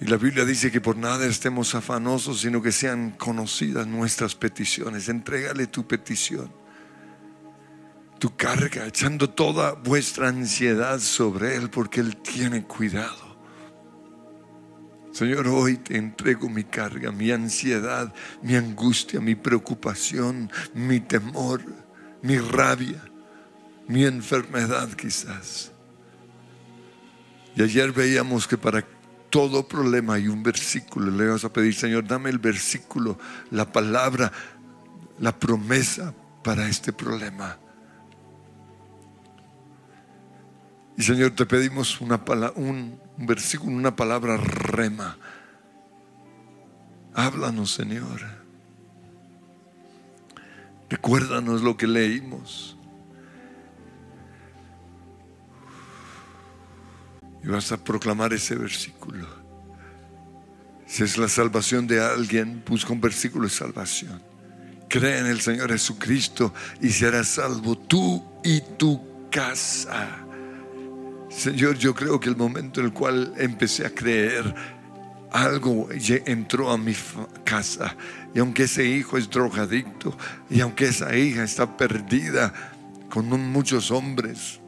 Y 0.00 0.06
la 0.06 0.16
Biblia 0.16 0.44
dice 0.44 0.72
que 0.72 0.80
por 0.80 0.96
nada 0.96 1.26
estemos 1.26 1.76
afanosos, 1.76 2.40
sino 2.40 2.60
que 2.60 2.72
sean 2.72 3.12
conocidas 3.12 3.86
nuestras 3.86 4.34
peticiones. 4.34 5.08
Entrégale 5.08 5.68
tu 5.68 5.86
petición, 5.86 6.50
tu 8.18 8.34
carga, 8.34 8.86
echando 8.86 9.30
toda 9.30 9.74
vuestra 9.74 10.28
ansiedad 10.28 10.98
sobre 10.98 11.54
Él, 11.54 11.70
porque 11.70 12.00
Él 12.00 12.16
tiene 12.16 12.64
cuidado. 12.64 13.21
Señor, 15.12 15.46
hoy 15.48 15.76
te 15.76 15.98
entrego 15.98 16.48
mi 16.48 16.64
carga, 16.64 17.12
mi 17.12 17.30
ansiedad, 17.30 18.12
mi 18.42 18.56
angustia, 18.56 19.20
mi 19.20 19.34
preocupación, 19.34 20.50
mi 20.74 21.00
temor, 21.00 21.60
mi 22.22 22.38
rabia, 22.38 23.02
mi 23.88 24.04
enfermedad 24.04 24.88
quizás. 24.94 25.70
Y 27.54 27.62
ayer 27.62 27.92
veíamos 27.92 28.48
que 28.48 28.56
para 28.56 28.82
todo 29.28 29.68
problema 29.68 30.14
hay 30.14 30.28
un 30.28 30.42
versículo. 30.42 31.10
Le 31.10 31.28
vas 31.28 31.44
a 31.44 31.52
pedir, 31.52 31.74
Señor, 31.74 32.06
dame 32.06 32.30
el 32.30 32.38
versículo, 32.38 33.18
la 33.50 33.70
palabra, 33.70 34.32
la 35.18 35.38
promesa 35.38 36.14
para 36.42 36.66
este 36.68 36.90
problema. 36.94 37.58
Y 40.96 41.02
Señor, 41.02 41.32
te 41.32 41.44
pedimos 41.44 42.00
una 42.00 42.24
pala- 42.24 42.52
un, 42.56 42.98
un 43.18 43.26
versículo, 43.26 43.76
una 43.76 43.94
palabra 43.94 44.36
rema. 44.36 45.16
Háblanos, 47.14 47.72
Señor. 47.72 48.20
Recuérdanos 50.88 51.62
lo 51.62 51.76
que 51.76 51.86
leímos. 51.86 52.76
Y 57.42 57.48
vas 57.48 57.72
a 57.72 57.82
proclamar 57.82 58.32
ese 58.32 58.54
versículo. 58.54 59.26
Si 60.86 61.02
es 61.02 61.16
la 61.16 61.28
salvación 61.28 61.86
de 61.86 62.04
alguien, 62.04 62.62
busca 62.66 62.92
un 62.92 63.00
versículo 63.00 63.48
de 63.48 63.54
salvación. 63.54 64.22
Cree 64.88 65.18
en 65.18 65.26
el 65.26 65.40
Señor 65.40 65.70
Jesucristo 65.70 66.52
y 66.80 66.90
serás 66.90 67.28
salvo 67.28 67.78
tú 67.78 68.22
y 68.44 68.60
tu 68.60 69.28
casa. 69.30 70.26
Señor, 71.34 71.78
yo 71.78 71.94
creo 71.94 72.20
que 72.20 72.28
el 72.28 72.36
momento 72.36 72.80
en 72.80 72.86
el 72.86 72.92
cual 72.92 73.32
empecé 73.38 73.86
a 73.86 73.90
creer, 73.90 74.54
algo 75.32 75.88
entró 75.90 76.70
a 76.70 76.76
mi 76.76 76.94
casa. 77.42 77.96
Y 78.34 78.38
aunque 78.38 78.64
ese 78.64 78.84
hijo 78.84 79.16
es 79.16 79.30
drogadicto, 79.30 80.16
y 80.50 80.60
aunque 80.60 80.86
esa 80.86 81.16
hija 81.16 81.42
está 81.42 81.76
perdida 81.76 82.52
con 83.08 83.28
muchos 83.50 83.90
hombres, 83.90 84.60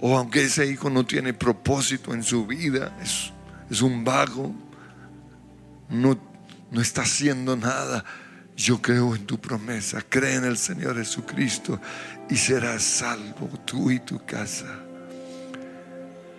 o 0.00 0.16
aunque 0.16 0.44
ese 0.44 0.66
hijo 0.66 0.90
no 0.90 1.04
tiene 1.04 1.34
propósito 1.34 2.14
en 2.14 2.22
su 2.22 2.46
vida, 2.46 2.96
es, 3.00 3.30
es 3.70 3.82
un 3.82 4.02
vago, 4.02 4.54
no, 5.90 6.18
no 6.70 6.80
está 6.80 7.02
haciendo 7.02 7.54
nada. 7.54 8.04
Yo 8.56 8.80
creo 8.80 9.14
en 9.14 9.26
tu 9.26 9.38
promesa, 9.38 10.02
cree 10.08 10.36
en 10.36 10.44
el 10.44 10.56
Señor 10.56 10.96
Jesucristo 10.96 11.80
y 12.28 12.36
serás 12.36 12.82
salvo 12.82 13.48
tú 13.64 13.90
y 13.90 14.00
tu 14.00 14.24
casa. 14.24 14.81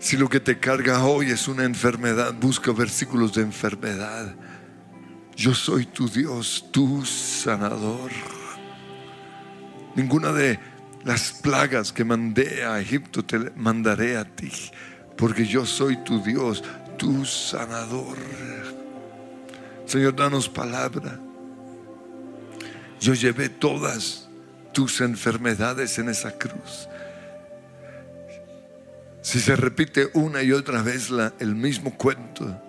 Si 0.03 0.17
lo 0.17 0.27
que 0.27 0.41
te 0.41 0.59
carga 0.59 1.05
hoy 1.05 1.29
es 1.29 1.47
una 1.47 1.63
enfermedad, 1.63 2.33
busca 2.33 2.73
versículos 2.73 3.33
de 3.35 3.41
enfermedad. 3.41 4.35
Yo 5.33 5.53
soy 5.53 5.85
tu 5.85 6.09
Dios, 6.09 6.65
tu 6.71 7.05
sanador. 7.05 8.11
Ninguna 9.95 10.33
de 10.33 10.59
las 11.05 11.31
plagas 11.31 11.93
que 11.93 12.03
mandé 12.03 12.65
a 12.65 12.81
Egipto 12.81 13.23
te 13.23 13.39
mandaré 13.55 14.17
a 14.17 14.25
ti, 14.25 14.51
porque 15.15 15.45
yo 15.45 15.65
soy 15.65 15.95
tu 16.03 16.21
Dios, 16.21 16.61
tu 16.97 17.23
sanador. 17.23 18.17
Señor, 19.85 20.17
danos 20.17 20.49
palabra. 20.49 21.17
Yo 22.99 23.13
llevé 23.13 23.47
todas 23.47 24.27
tus 24.73 24.99
enfermedades 24.99 25.97
en 25.97 26.09
esa 26.09 26.37
cruz. 26.37 26.89
Si 29.23 29.39
se 29.39 29.55
repite 29.55 30.09
una 30.13 30.43
y 30.43 30.51
otra 30.51 30.83
vez 30.83 31.09
el 31.39 31.55
mismo 31.55 31.95
cuento, 31.97 32.61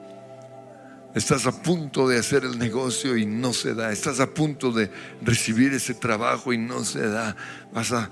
estás 1.13 1.47
a 1.47 1.63
punto 1.63 2.09
de 2.09 2.17
hacer 2.19 2.45
el 2.45 2.59
negocio 2.59 3.17
y 3.17 3.27
no 3.27 3.53
se 3.53 3.75
da, 3.75 3.91
estás 3.91 4.21
a 4.21 4.31
punto 4.31 4.71
de 4.71 4.89
recibir 5.21 5.75
ese 5.75 5.95
trabajo 5.95 6.53
y 6.53 6.59
no 6.59 6.85
se 6.85 7.09
da, 7.09 7.35
vas 7.73 7.91
a 7.91 8.09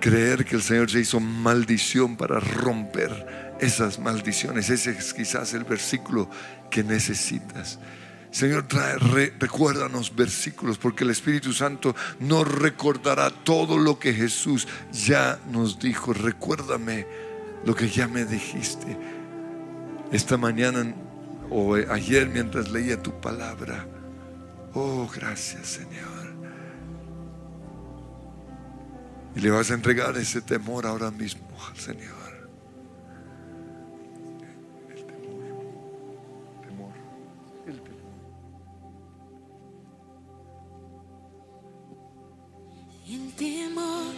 creer 0.00 0.44
que 0.44 0.56
el 0.56 0.62
Señor 0.62 0.90
se 0.90 0.98
hizo 0.98 1.20
maldición 1.20 2.16
para 2.16 2.40
romper 2.40 3.56
esas 3.60 4.00
maldiciones. 4.00 4.68
Ese 4.68 4.90
es 4.90 5.14
quizás 5.14 5.54
el 5.54 5.62
versículo 5.62 6.28
que 6.72 6.82
necesitas. 6.82 7.78
Señor, 8.32 8.66
trae, 8.66 8.96
re- 8.98 9.32
recuérdanos 9.38 10.16
versículos, 10.16 10.76
porque 10.76 11.04
el 11.04 11.10
Espíritu 11.10 11.52
Santo 11.52 11.94
nos 12.18 12.50
recordará 12.50 13.30
todo 13.30 13.78
lo 13.78 13.98
que 14.00 14.12
Jesús 14.12 14.66
ya 14.92 15.38
nos 15.52 15.78
dijo. 15.78 16.12
Recuérdame 16.12 17.29
lo 17.64 17.74
que 17.74 17.88
ya 17.88 18.08
me 18.08 18.24
dijiste. 18.24 18.96
Esta 20.12 20.36
mañana 20.36 20.94
o 21.50 21.74
ayer 21.74 22.28
mientras 22.28 22.70
leía 22.70 23.00
tu 23.02 23.12
palabra. 23.20 23.86
Oh, 24.74 25.08
gracias 25.14 25.66
Señor. 25.66 26.20
Y 29.34 29.40
le 29.40 29.50
vas 29.50 29.70
a 29.70 29.74
entregar 29.74 30.16
ese 30.16 30.40
temor 30.40 30.86
ahora 30.86 31.10
mismo 31.10 31.46
al 31.68 31.76
Señor. 31.76 32.20
El 43.08 43.32
temor. 43.34 44.14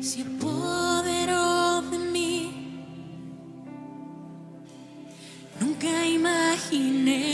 Se 0.00 0.22
apoderó 0.22 0.81
imaginé 6.72 7.31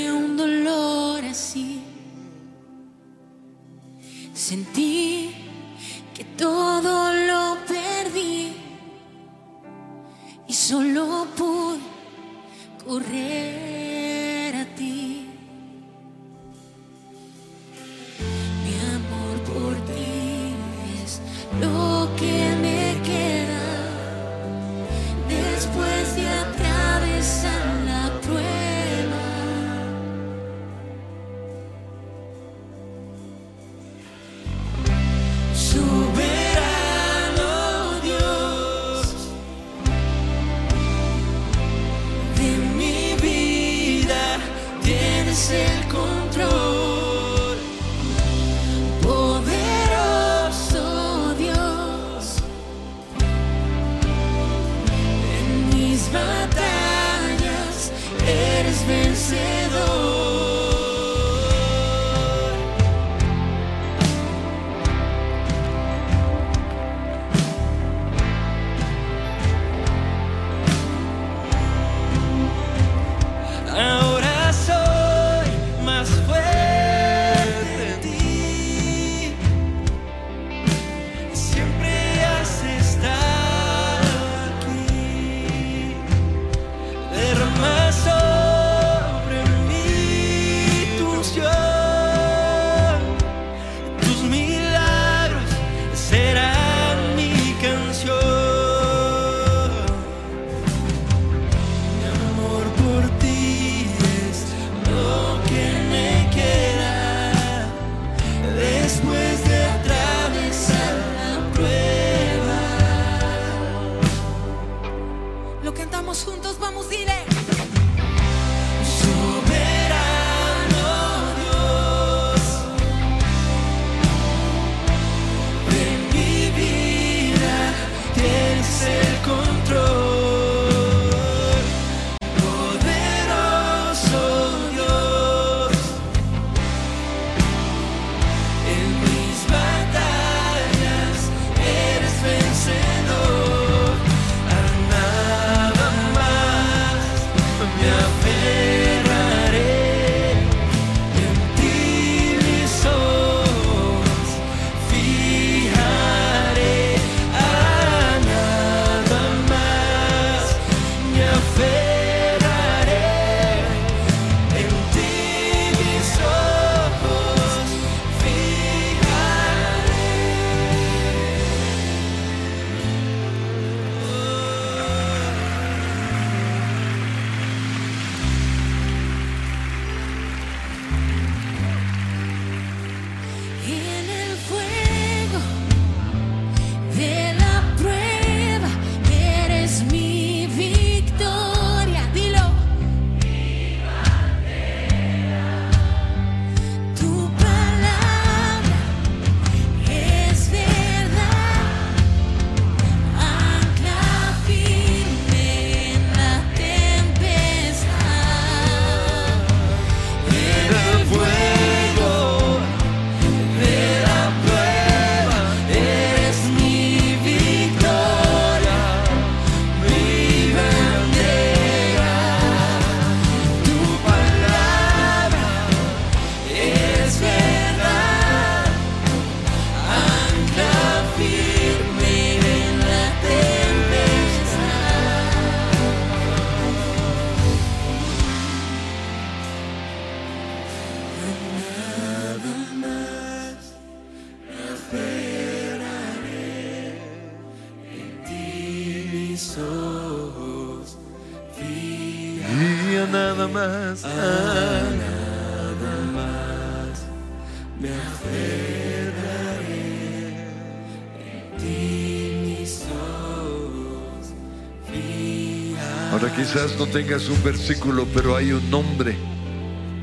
no 266.79 266.87
tengas 266.87 267.29
un 267.29 267.43
versículo, 267.43 268.07
pero 268.15 268.37
hay 268.37 268.53
un 268.53 268.71
nombre 268.71 269.17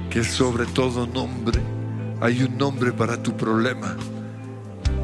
que 0.09 0.19
es 0.19 0.28
sobre 0.28 0.65
todo 0.65 1.07
nombre. 1.07 1.61
Hay 2.19 2.43
un 2.43 2.57
nombre 2.57 2.91
para 2.91 3.21
tu 3.23 3.36
problema. 3.38 3.95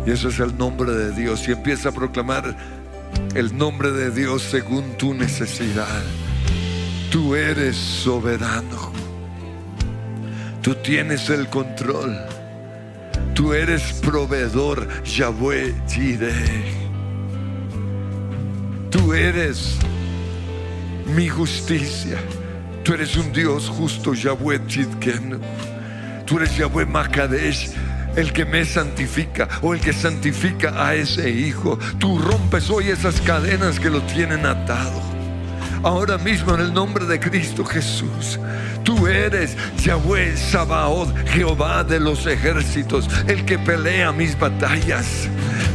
Y 0.05 0.11
eso 0.11 0.27
es 0.27 0.39
el 0.39 0.57
nombre 0.57 0.91
de 0.91 1.11
Dios. 1.13 1.47
Y 1.47 1.53
empieza 1.53 1.89
a 1.89 1.91
proclamar 1.93 2.57
el 3.35 3.57
nombre 3.57 3.91
de 3.91 4.11
Dios 4.11 4.41
según 4.41 4.97
tu 4.97 5.13
necesidad. 5.13 6.03
Tú 7.09 7.35
eres 7.35 7.77
soberano. 7.77 8.91
Tú 10.61 10.75
tienes 10.75 11.29
el 11.29 11.47
control. 11.47 12.17
Tú 13.33 13.53
eres 13.53 13.93
proveedor, 14.01 14.89
Yahweh 15.05 15.73
Jireh. 15.87 16.81
Tú 18.89 19.13
eres 19.13 19.77
mi 21.15 21.27
justicia. 21.29 22.17
Tú 22.83 22.93
eres 22.93 23.15
un 23.15 23.31
Dios 23.31 23.69
justo, 23.69 24.13
Yahweh 24.13 24.59
Tzidkenu. 24.59 25.39
Tú 26.25 26.37
eres 26.37 26.55
Yahweh 26.57 26.85
Makadesh, 26.85 27.71
el 28.15 28.33
que 28.33 28.45
me 28.45 28.65
santifica 28.65 29.47
o 29.61 29.73
el 29.73 29.79
que 29.79 29.93
santifica 29.93 30.73
a 30.85 30.95
ese 30.95 31.29
hijo. 31.29 31.77
Tú 31.99 32.17
rompes 32.17 32.69
hoy 32.69 32.89
esas 32.89 33.21
cadenas 33.21 33.79
que 33.79 33.89
lo 33.89 34.01
tienen 34.03 34.45
atado. 34.45 35.01
Ahora 35.83 36.17
mismo 36.17 36.53
en 36.53 36.61
el 36.61 36.73
nombre 36.73 37.05
de 37.05 37.19
Cristo 37.19 37.65
Jesús, 37.65 38.39
tú 38.83 39.07
eres 39.07 39.57
Yahweh 39.83 40.37
Sabaoth, 40.37 41.09
Jehová 41.29 41.83
de 41.83 41.99
los 41.99 42.27
ejércitos, 42.27 43.09
el 43.27 43.45
que 43.45 43.57
pelea 43.57 44.11
mis 44.11 44.37
batallas, 44.37 45.27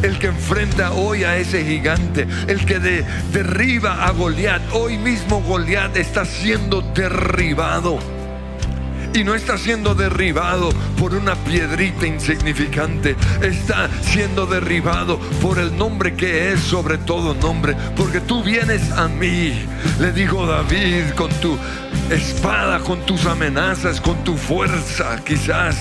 el 0.02 0.18
que 0.18 0.28
enfrenta 0.28 0.92
hoy 0.92 1.24
a 1.24 1.36
ese 1.36 1.64
gigante, 1.64 2.26
el 2.48 2.64
que 2.64 2.78
de- 2.78 3.04
derriba 3.32 4.04
a 4.06 4.10
Goliat. 4.12 4.62
Hoy 4.72 4.98
mismo 4.98 5.40
Goliat 5.42 5.96
está 5.96 6.24
siendo 6.24 6.82
derribado. 6.82 7.98
Y 9.14 9.24
no 9.24 9.34
está 9.34 9.56
siendo 9.56 9.94
derribado 9.94 10.68
por 10.98 11.14
una 11.14 11.34
piedrita 11.36 12.06
insignificante. 12.06 13.16
Está 13.40 13.88
siendo 14.02 14.44
derribado 14.44 15.18
por 15.40 15.58
el 15.58 15.74
nombre 15.78 16.14
que 16.14 16.52
es 16.52 16.60
sobre 16.60 16.98
todo 16.98 17.34
nombre. 17.34 17.74
Porque 17.96 18.20
tú 18.20 18.42
vienes 18.42 18.90
a 18.92 19.08
mí, 19.08 19.54
le 20.00 20.12
dijo 20.12 20.44
David, 20.44 21.10
con 21.14 21.30
tu 21.40 21.56
espada, 22.10 22.80
con 22.80 23.06
tus 23.06 23.24
amenazas, 23.24 24.02
con 24.02 24.22
tu 24.22 24.36
fuerza 24.36 25.16
quizás. 25.24 25.76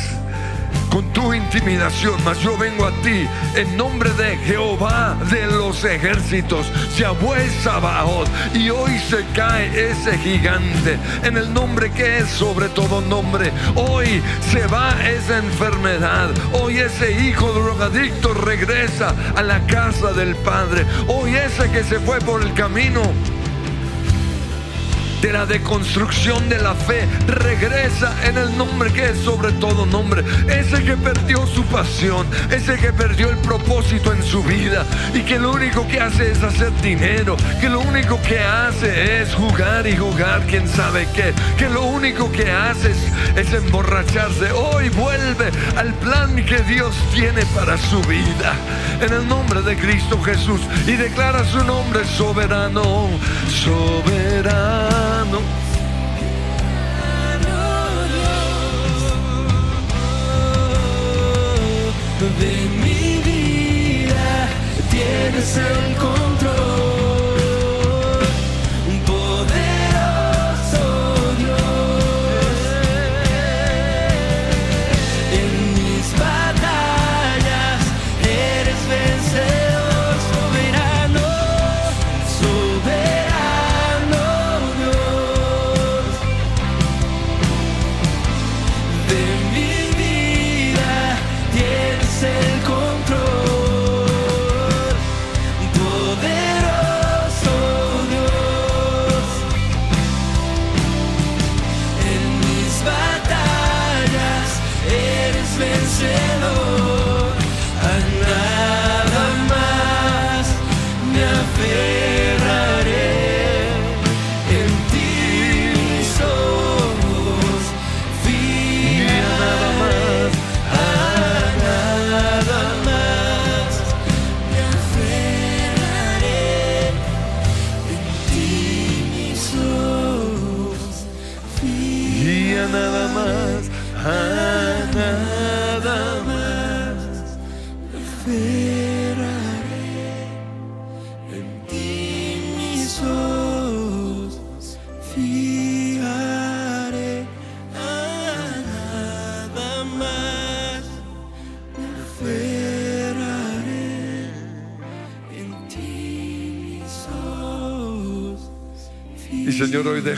Con 0.90 1.12
tu 1.14 1.34
intimidación, 1.34 2.16
mas 2.24 2.40
yo 2.40 2.58
vengo 2.58 2.86
a 2.86 2.92
ti 3.02 3.28
en 3.56 3.78
nombre 3.78 4.12
de 4.12 4.38
Jehová 4.38 5.18
de 5.30 5.46
los 5.48 5.84
ejércitos, 5.84 6.72
Yahweh 6.98 7.50
Sabaoth, 7.64 8.30
y 8.54 8.70
hoy 8.70 8.98
se 9.00 9.26
cae 9.34 9.92
ese 9.92 10.18
gigante 10.18 10.98
en 11.24 11.38
el 11.38 11.54
nombre 11.54 11.92
que 11.92 12.20
es 12.20 12.30
sobre 12.30 12.70
todo 12.70 13.02
nombre. 13.02 13.52
Hoy 13.76 14.22
se 14.52 14.66
va 14.68 14.96
esa 15.06 15.38
enfermedad, 15.38 16.30
hoy 16.54 16.78
ese 16.78 17.12
hijo 17.24 17.52
drogadicto 17.52 18.34
regresa 18.34 19.14
a 19.36 19.44
la 19.44 19.60
casa 19.68 20.14
del 20.14 20.36
Padre, 20.38 20.86
hoy 21.08 21.36
ese 21.36 21.70
que 21.72 21.84
se 21.84 22.00
fue 22.00 22.20
por 22.20 22.42
el 22.42 22.54
camino 22.54 23.02
de 25.22 25.34
la 25.34 25.46
deconstrucción 25.46 26.48
de 26.50 26.60
la 26.60 26.74
fe 26.74 27.08
regresa 27.28 28.14
en 28.24 28.38
el 28.38 28.58
nombre 28.58 28.92
que 28.92 29.10
es 29.10 29.18
sobre 29.20 29.52
todo 29.54 29.86
nombre. 29.86 30.24
Ese 30.48 30.84
que 30.84 30.98
perdió 30.98 31.46
su 31.48 31.64
pasión, 31.66 32.28
ese 32.52 32.78
que 32.78 32.94
perdió 32.94 33.30
el 33.30 33.38
propósito 33.38 34.14
en 34.14 34.24
su 34.24 34.44
vida 34.44 34.86
y 35.14 35.22
que 35.22 35.40
lo 35.40 35.52
único 35.52 35.88
que 35.88 36.00
hace 36.00 36.32
es 36.32 36.44
hacer 36.44 36.72
dinero, 36.82 37.36
que 37.60 37.70
lo 37.70 37.80
único 37.82 38.22
que 38.22 38.40
hace 38.40 39.22
es 39.22 39.34
jugar 39.34 39.88
y 39.88 39.96
jugar, 39.96 40.46
quién 40.48 40.68
sabe 40.68 41.08
qué, 41.14 41.34
que 41.58 41.70
lo 41.70 41.84
único 41.84 42.32
que 42.32 42.52
hace 42.52 42.92
es, 42.92 42.98
es 43.36 43.54
emborracharse. 43.54 44.52
Hoy 44.52 44.90
vuelve 44.90 45.52
al 45.76 45.94
plan 45.96 46.36
que 46.46 46.60
Dios 46.64 46.96
tiene 47.14 47.46
para 47.56 47.78
su 47.78 48.02
vida. 48.04 48.54
En 49.02 49.14
el 49.14 49.28
nombre 49.28 49.62
de 49.62 49.76
Cristo 49.76 50.22
Jesús 50.22 50.62
y 50.88 50.94
declara 50.94 51.44
su 51.46 51.64
nombre 51.64 52.06
soberano, 52.06 53.10
soberano. 53.50 55.15
De 55.32 55.65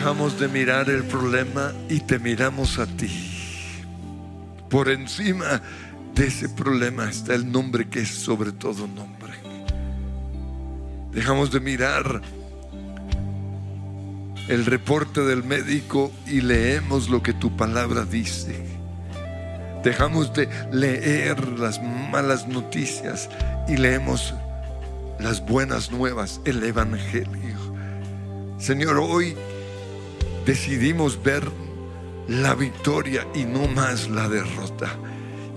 dejamos 0.08 0.40
de 0.40 0.48
mirar 0.48 0.90
el 0.90 1.04
problema 1.04 1.74
y 1.90 2.00
te 2.00 2.18
miramos 2.18 2.80
a 2.80 2.86
ti. 2.86 3.12
Por 4.70 4.88
encima 4.88 5.62
de 6.16 6.28
ese 6.28 6.48
problema 6.48 7.10
está 7.10 7.36
el 7.36 7.52
nombre 7.52 7.90
que 7.90 8.04
es 8.04 8.08
sobre 8.08 8.54
todo 8.54 8.88
nombre. 8.88 9.34
Dejamos 11.12 11.52
de 11.52 11.60
mirar 11.60 12.22
el 14.48 14.66
reporte 14.66 15.26
del 15.26 15.44
médico 15.44 16.10
y 16.26 16.40
leemos 16.40 17.10
lo 17.10 17.22
que 17.22 17.34
tu 17.34 17.58
palabra 17.58 18.06
dice. 18.06 18.64
Dejamos 19.84 20.34
de 20.34 20.48
leer 20.72 21.60
las 21.60 21.82
malas 21.84 22.48
noticias 22.48 23.30
y 23.68 23.76
leemos 23.76 24.34
las 25.20 25.46
buenas 25.46 25.92
nuevas, 25.92 26.40
el 26.46 26.64
Evangelio. 26.64 27.58
Señor, 28.58 29.00
hoy 29.00 29.36
decidimos 30.48 31.22
ver 31.22 31.44
la 32.30 32.56
victoria 32.56 33.28
y 33.36 33.44
no 33.44 33.68
más 33.68 34.10
la 34.10 34.30
derrota. 34.30 34.98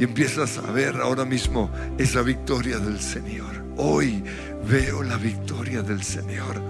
Y 0.00 0.04
empiezas 0.04 0.58
a 0.58 0.72
ver 0.72 0.96
ahora 0.96 1.24
mismo 1.24 1.70
esa 1.96 2.22
victoria 2.22 2.78
del 2.78 2.98
Señor. 3.00 3.64
Hoy 3.76 4.24
veo 4.68 5.04
la 5.04 5.16
victoria 5.16 5.82
del 5.82 6.02
Señor. 6.02 6.60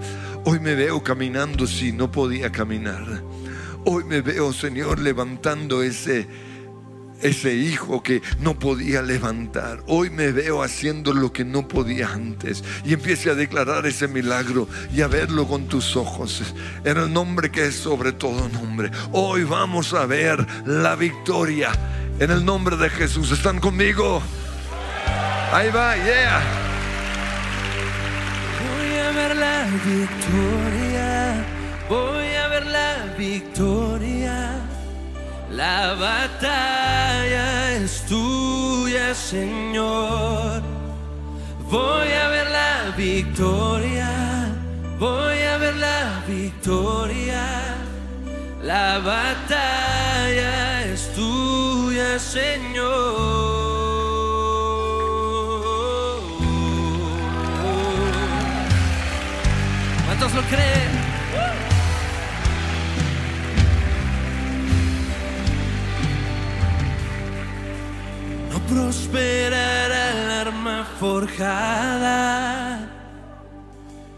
Hoy 0.45 0.59
me 0.59 0.75
veo 0.75 1.01
caminando 1.01 1.65
si 1.65 1.91
no 1.91 2.11
podía 2.11 2.51
caminar. 2.51 3.23
Hoy 3.85 4.03
me 4.03 4.21
veo, 4.21 4.53
Señor, 4.53 4.99
levantando 4.99 5.81
ese 5.81 6.27
ese 7.21 7.53
hijo 7.53 8.03
que 8.03 8.21
no 8.39 8.57
podía 8.57 9.01
levantar. 9.01 9.83
Hoy 9.87 10.09
me 10.09 10.31
veo 10.31 10.63
haciendo 10.63 11.13
lo 11.13 11.31
que 11.31 11.45
no 11.45 11.67
podía 11.67 12.11
antes. 12.11 12.63
Y 12.85 12.93
empiece 12.93 13.29
a 13.29 13.35
declarar 13.35 13.85
ese 13.85 14.07
milagro 14.07 14.67
y 14.93 15.01
a 15.01 15.07
verlo 15.07 15.47
con 15.47 15.67
tus 15.67 15.95
ojos. 15.95 16.53
En 16.83 16.97
el 16.97 17.11
nombre 17.11 17.51
que 17.51 17.67
es 17.67 17.75
sobre 17.75 18.11
todo 18.11 18.49
nombre. 18.49 18.91
Hoy 19.11 19.43
vamos 19.43 19.93
a 19.93 20.05
ver 20.05 20.45
la 20.65 20.95
victoria. 20.95 21.71
En 22.19 22.31
el 22.31 22.43
nombre 22.45 22.77
de 22.77 22.89
Jesús. 22.89 23.31
¿Están 23.31 23.59
conmigo? 23.59 24.21
Ahí 25.53 25.69
va, 25.69 25.95
yeah. 25.97 26.41
Voy 28.61 28.97
a 28.99 29.11
ver 29.11 29.35
la 29.35 29.65
victoria, 29.85 31.45
voy 31.89 32.35
a 32.35 32.47
ver 32.47 32.65
la 32.67 33.15
victoria. 33.17 34.20
La 35.51 35.95
batalla 35.95 37.73
es 37.73 38.05
tuya, 38.05 39.13
Señor. 39.13 40.61
Voy 41.69 42.07
a 42.07 42.29
ver 42.29 42.49
la 42.49 42.95
victoria, 42.95 44.47
voy 44.97 45.41
a 45.41 45.57
ver 45.57 45.75
la 45.75 46.23
victoria. 46.25 47.43
La 48.63 48.99
batalla 48.99 50.85
es 50.85 51.13
tuya, 51.13 52.17
Señor. 52.17 53.51
¿Cuántos 60.05 60.33
lo 60.33 60.41
creen? 60.43 61.00
Prosperará 68.71 70.11
el 70.11 70.31
arma 70.47 70.87
forjada, 70.97 72.79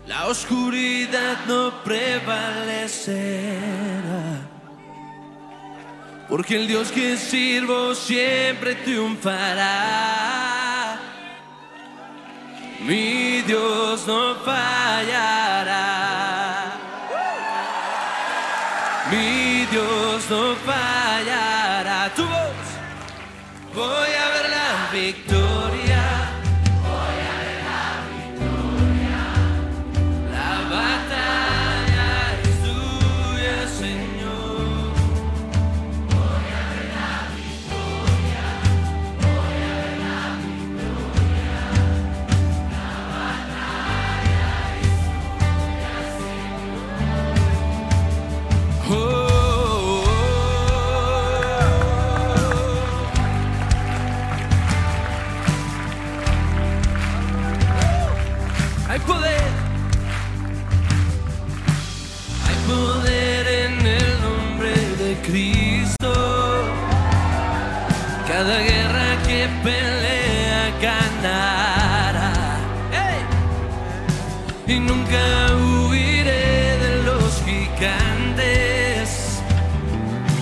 la 0.05 0.27
oscuridad 0.27 1.37
no 1.47 1.83
prevalecerá. 1.83 3.13
Porque 6.29 6.55
el 6.55 6.67
Dios 6.67 6.91
que 6.91 7.17
sirvo 7.17 7.95
siempre 7.95 8.75
triunfará. 8.75 9.71
Mi 12.81 13.41
Dios 13.41 14.05
no 14.07 14.35
fallará. 14.35 15.83
Mi 19.11 19.65
Dios 19.71 20.29
no 20.29 20.55
fallará. 20.65 20.92
Cristo. 65.51 66.13
Cada 68.27 68.59
guerra 68.59 69.09
que 69.27 69.47
pelea 69.63 70.71
ganará. 70.81 72.31
¡Hey! 72.91 73.21
Y 74.67 74.79
nunca 74.79 75.23
huiré 75.89 76.77
de 76.83 77.03
los 77.03 77.41
gigantes. 77.45 79.41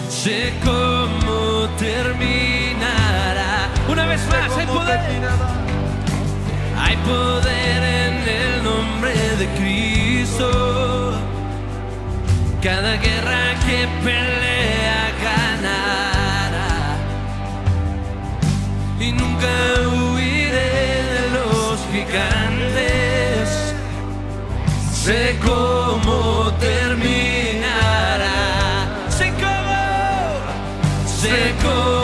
Sé 0.09 0.53
cómo 0.63 1.67
terminará. 1.79 3.69
Una 3.89 4.05
vez 4.05 4.21
más, 4.27 4.57
hay 4.57 4.67
poder. 4.67 4.99
Hay 6.77 6.97
poder 6.97 7.83
en 8.03 8.15
el 8.41 8.63
nombre 8.63 9.13
de 9.39 9.47
Cristo. 9.59 10.49
Cada 12.61 12.97
guerra 12.97 13.55
que 13.65 13.87
pelea 14.03 14.50
Nunca 19.21 19.55
huiré 19.93 20.73
de 21.13 21.23
los 21.35 21.79
gigantes. 21.91 23.43
Sé 24.91 25.21
cómo 25.43 26.51
terminará. 26.59 28.39
Sé 29.09 29.27
cómo. 29.39 29.81
Sé 31.05 31.35
cómo. 31.63 32.00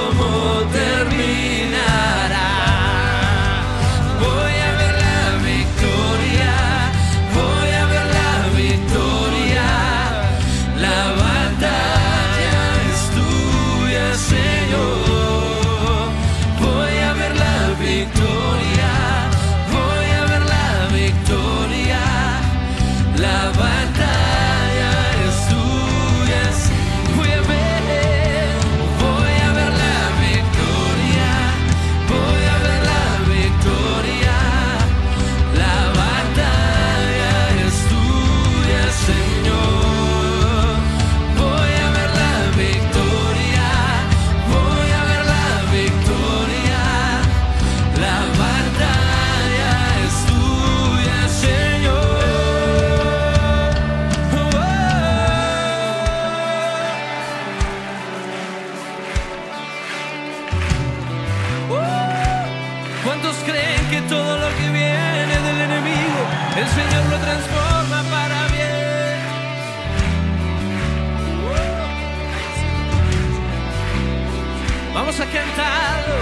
rosa 75.17 75.31
cantado. 75.31 76.15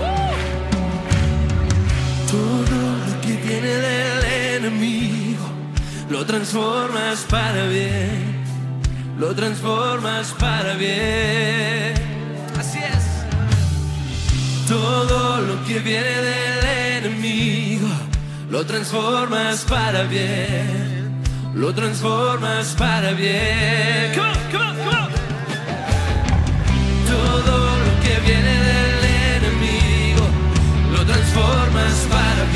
Uh. 0.00 0.34
Todo 2.30 2.78
lo 3.06 3.20
que 3.20 3.34
tiene 3.34 3.68
del 3.68 4.24
enemigo 4.56 5.46
lo 6.10 6.26
transformas 6.26 7.26
para 7.30 7.66
bien, 7.66 8.42
lo 9.18 9.34
transformas 9.34 10.34
para 10.38 10.74
bien. 10.74 11.94
Así 12.58 12.78
es. 12.78 13.04
Todo 14.68 15.40
lo 15.40 15.64
que 15.66 15.78
viene 15.78 16.22
del 16.22 17.04
enemigo 17.04 17.88
lo 18.50 18.66
transformas 18.66 19.64
para 19.68 20.02
bien, 20.02 21.22
lo 21.54 21.72
transformas 21.74 22.74
para 22.76 23.12
bien. 23.12 24.67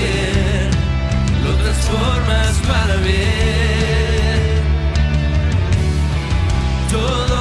ayer 0.03 0.71
lo 1.45 1.55
transformas 1.57 2.57
para 2.67 2.97
bien. 2.97 4.63
Todo 6.91 7.32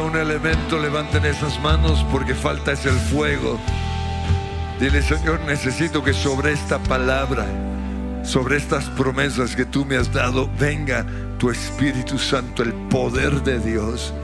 un 0.00 0.16
elemento, 0.16 0.78
levanten 0.78 1.24
esas 1.24 1.60
manos 1.60 2.04
porque 2.10 2.34
falta 2.34 2.72
es 2.72 2.86
el 2.86 2.94
fuego. 2.94 3.58
Dile, 4.80 5.02
Señor, 5.02 5.40
necesito 5.46 6.02
que 6.02 6.12
sobre 6.12 6.52
esta 6.52 6.78
palabra, 6.78 7.46
sobre 8.24 8.56
estas 8.56 8.84
promesas 8.90 9.54
que 9.54 9.64
tú 9.64 9.84
me 9.84 9.96
has 9.96 10.12
dado, 10.12 10.48
venga 10.58 11.04
tu 11.38 11.50
Espíritu 11.50 12.18
Santo, 12.18 12.62
el 12.62 12.72
poder 12.88 13.42
de 13.42 13.58
Dios. 13.58 14.14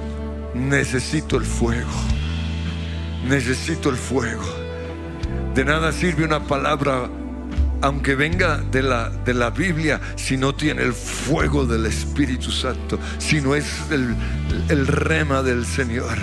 Necesito 0.54 1.36
el 1.36 1.44
fuego. 1.44 1.90
Necesito 3.28 3.90
el 3.90 3.96
fuego. 3.96 4.44
De 5.54 5.64
nada 5.64 5.92
sirve 5.92 6.24
una 6.24 6.40
palabra 6.40 7.08
aunque 7.80 8.14
venga 8.14 8.58
de 8.58 8.82
la, 8.82 9.10
de 9.10 9.34
la 9.34 9.50
Biblia, 9.50 10.00
si 10.16 10.36
no 10.36 10.54
tiene 10.54 10.82
el 10.82 10.92
fuego 10.92 11.64
del 11.66 11.86
Espíritu 11.86 12.50
Santo, 12.50 12.98
si 13.18 13.40
no 13.40 13.54
es 13.54 13.66
el, 13.90 14.14
el 14.68 14.86
rema 14.86 15.42
del 15.42 15.64
Señor. 15.64 16.18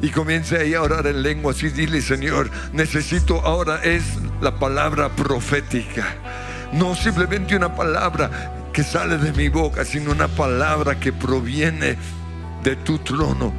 Y 0.00 0.10
comience 0.10 0.58
ahí 0.58 0.74
a 0.74 0.82
orar 0.82 1.06
en 1.06 1.22
lenguas 1.22 1.62
y 1.62 1.68
dile, 1.68 2.00
Señor, 2.00 2.50
necesito 2.72 3.40
ahora 3.40 3.82
es 3.84 4.02
la 4.40 4.58
palabra 4.58 5.10
profética. 5.10 6.16
No 6.72 6.94
simplemente 6.94 7.54
una 7.54 7.74
palabra 7.74 8.68
que 8.72 8.82
sale 8.82 9.18
de 9.18 9.32
mi 9.32 9.48
boca, 9.48 9.84
sino 9.84 10.10
una 10.10 10.28
palabra 10.28 10.98
que 10.98 11.12
proviene 11.12 11.96
de 12.64 12.76
tu 12.76 12.98
trono. 12.98 13.52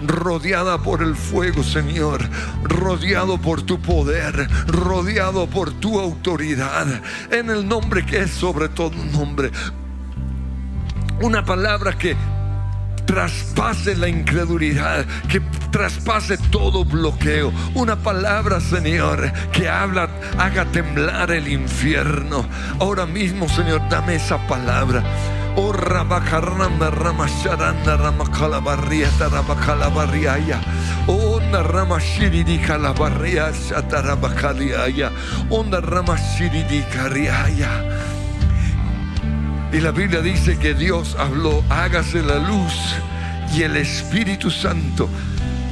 Rodeada 0.00 0.78
por 0.78 1.02
el 1.02 1.16
fuego, 1.16 1.64
Señor, 1.64 2.22
rodeado 2.62 3.38
por 3.38 3.62
tu 3.62 3.80
poder, 3.80 4.48
rodeado 4.68 5.48
por 5.48 5.72
tu 5.72 5.98
autoridad, 5.98 6.86
en 7.32 7.50
el 7.50 7.66
nombre 7.66 8.06
que 8.06 8.20
es 8.20 8.30
sobre 8.30 8.68
todo 8.68 8.94
nombre. 9.12 9.50
Una 11.20 11.44
palabra 11.44 11.98
que 11.98 12.16
traspase 13.06 13.96
la 13.96 14.08
incredulidad, 14.08 15.04
que 15.28 15.40
traspase 15.70 16.38
todo 16.38 16.84
bloqueo. 16.84 17.52
Una 17.74 17.96
palabra, 17.96 18.60
Señor, 18.60 19.32
que 19.52 19.68
habla, 19.68 20.08
haga 20.38 20.64
temblar 20.66 21.30
el 21.32 21.48
infierno. 21.48 22.46
Ahora 22.78 23.04
mismo, 23.04 23.48
Señor, 23.48 23.82
dame 23.88 24.16
esa 24.16 24.38
palabra. 24.46 25.02
Oh 25.56 25.72
rama 31.62 31.98
shiridi 32.00 32.58
kalabarria 32.58 33.52
shatarabakaliaya. 33.52 35.10
Onda 35.50 35.80
rama 35.80 36.16
shiridi 36.16 36.82
kariaya. 36.90 37.70
Y 39.72 39.80
la 39.80 39.90
Biblia 39.90 40.20
dice 40.20 40.56
que 40.58 40.74
Dios 40.74 41.16
habló, 41.18 41.62
hágase 41.68 42.22
la 42.22 42.38
luz. 42.38 42.94
Y 43.54 43.62
el 43.62 43.76
Espíritu 43.76 44.50
Santo 44.50 45.08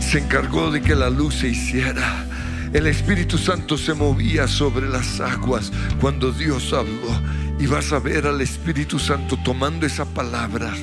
se 0.01 0.19
encargó 0.19 0.71
de 0.71 0.81
que 0.81 0.95
la 0.95 1.11
luz 1.11 1.37
se 1.37 1.49
hiciera. 1.49 2.25
El 2.73 2.87
Espíritu 2.87 3.37
Santo 3.37 3.77
se 3.77 3.95
movía 3.95 4.49
sobre 4.49 4.89
las 4.89 5.21
aguas 5.21 5.71
cuando 6.01 6.33
Dios 6.33 6.73
habló. 6.73 7.42
Y 7.63 7.67
vas 7.69 7.93
a 7.93 8.01
ver 8.01 8.27
al 8.27 8.41
Espíritu 8.41 8.99
Santo 8.99 9.39
tomando 9.45 9.87
esa 9.87 10.05
palabra 10.05 10.75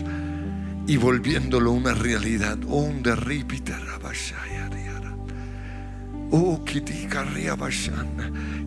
y 0.88 0.96
volviéndolo 0.96 1.74
una 1.74 1.94
realidad. 1.94 2.58
Oh, 6.32 6.64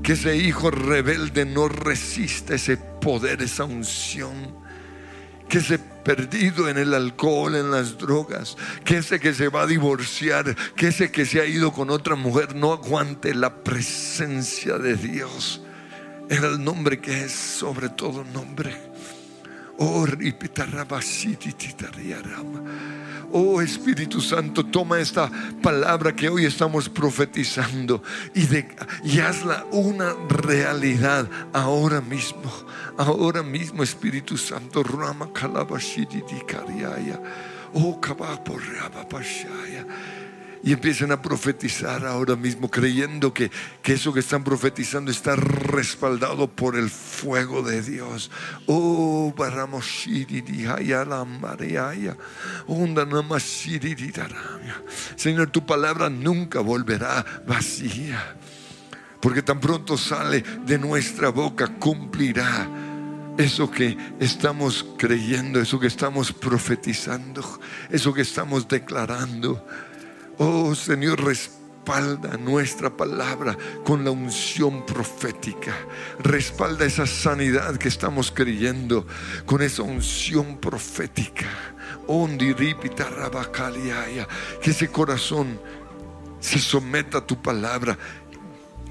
que 0.02 0.12
ese 0.12 0.36
hijo 0.36 0.70
rebelde 0.70 1.46
no 1.46 1.68
resista 1.68 2.54
ese 2.54 2.76
poder, 2.76 3.40
esa 3.40 3.64
unción. 3.64 4.58
Que 5.48 5.58
ese 5.58 5.78
perdido 5.78 6.68
en 6.68 6.76
el 6.76 6.92
alcohol, 6.92 7.56
en 7.56 7.70
las 7.70 7.96
drogas, 7.96 8.58
que 8.84 8.98
ese 8.98 9.20
que 9.20 9.32
se 9.32 9.48
va 9.48 9.62
a 9.62 9.66
divorciar, 9.66 10.54
que 10.76 10.88
ese 10.88 11.10
que 11.10 11.24
se 11.24 11.40
ha 11.40 11.46
ido 11.46 11.72
con 11.72 11.88
otra 11.88 12.14
mujer 12.14 12.54
no 12.54 12.74
aguante 12.74 13.34
la 13.34 13.64
presencia 13.64 14.76
de 14.76 14.96
Dios 14.96 15.62
en 16.28 16.44
el 16.44 16.62
nombre 16.62 17.00
que 17.00 17.24
es 17.24 17.32
sobre 17.32 17.88
todo 17.88 18.24
nombre. 18.24 18.74
Oh. 19.78 20.06
Oh 23.34 23.62
Espíritu 23.62 24.20
Santo, 24.20 24.64
toma 24.66 25.00
esta 25.00 25.30
palabra 25.62 26.14
que 26.14 26.28
hoy 26.28 26.44
estamos 26.44 26.88
profetizando 26.88 28.02
y, 28.34 28.42
de- 28.46 28.68
hazla 29.20 29.64
una 29.72 30.12
realidad 30.28 31.26
ahora 31.52 32.00
mismo. 32.02 32.52
Ahora 32.98 33.42
mismo, 33.42 33.82
Espíritu 33.82 34.36
Santo, 34.36 34.82
Rama 34.82 35.32
Kalabashiti 35.32 36.22
Kariaya. 36.46 37.18
Oh. 37.72 37.98
Y 40.62 40.72
empiecen 40.72 41.10
a 41.10 41.20
profetizar 41.20 42.06
ahora 42.06 42.36
mismo, 42.36 42.70
creyendo 42.70 43.34
que, 43.34 43.50
que 43.82 43.94
eso 43.94 44.12
que 44.12 44.20
están 44.20 44.44
profetizando 44.44 45.10
está 45.10 45.34
respaldado 45.34 46.48
por 46.48 46.76
el 46.76 46.88
fuego 46.88 47.62
de 47.62 47.82
Dios. 47.82 48.30
Oh. 48.66 49.34
Señor, 55.16 55.50
tu 55.50 55.66
palabra 55.66 56.10
nunca 56.10 56.60
volverá 56.60 57.24
vacía. 57.46 58.36
Porque 59.20 59.42
tan 59.42 59.60
pronto 59.60 59.96
sale 59.96 60.42
de 60.66 60.78
nuestra 60.78 61.28
boca, 61.28 61.68
cumplirá 61.78 62.68
eso 63.38 63.70
que 63.70 63.96
estamos 64.18 64.84
creyendo, 64.98 65.60
eso 65.60 65.78
que 65.78 65.86
estamos 65.86 66.32
profetizando, 66.32 67.42
eso 67.90 68.12
que 68.12 68.22
estamos 68.22 68.68
declarando. 68.68 69.64
Oh 70.44 70.74
Señor, 70.74 71.24
respalda 71.24 72.36
nuestra 72.36 72.90
palabra 72.90 73.56
con 73.84 74.04
la 74.04 74.10
unción 74.10 74.84
profética. 74.84 75.72
Respalda 76.18 76.84
esa 76.84 77.06
sanidad 77.06 77.76
que 77.76 77.86
estamos 77.86 78.32
creyendo 78.32 79.06
con 79.46 79.62
esa 79.62 79.82
unción 79.82 80.58
profética. 80.58 81.46
Que 84.60 84.70
ese 84.70 84.88
corazón 84.88 85.60
se 86.40 86.58
someta 86.58 87.18
a 87.18 87.26
tu 87.26 87.40
palabra. 87.40 87.96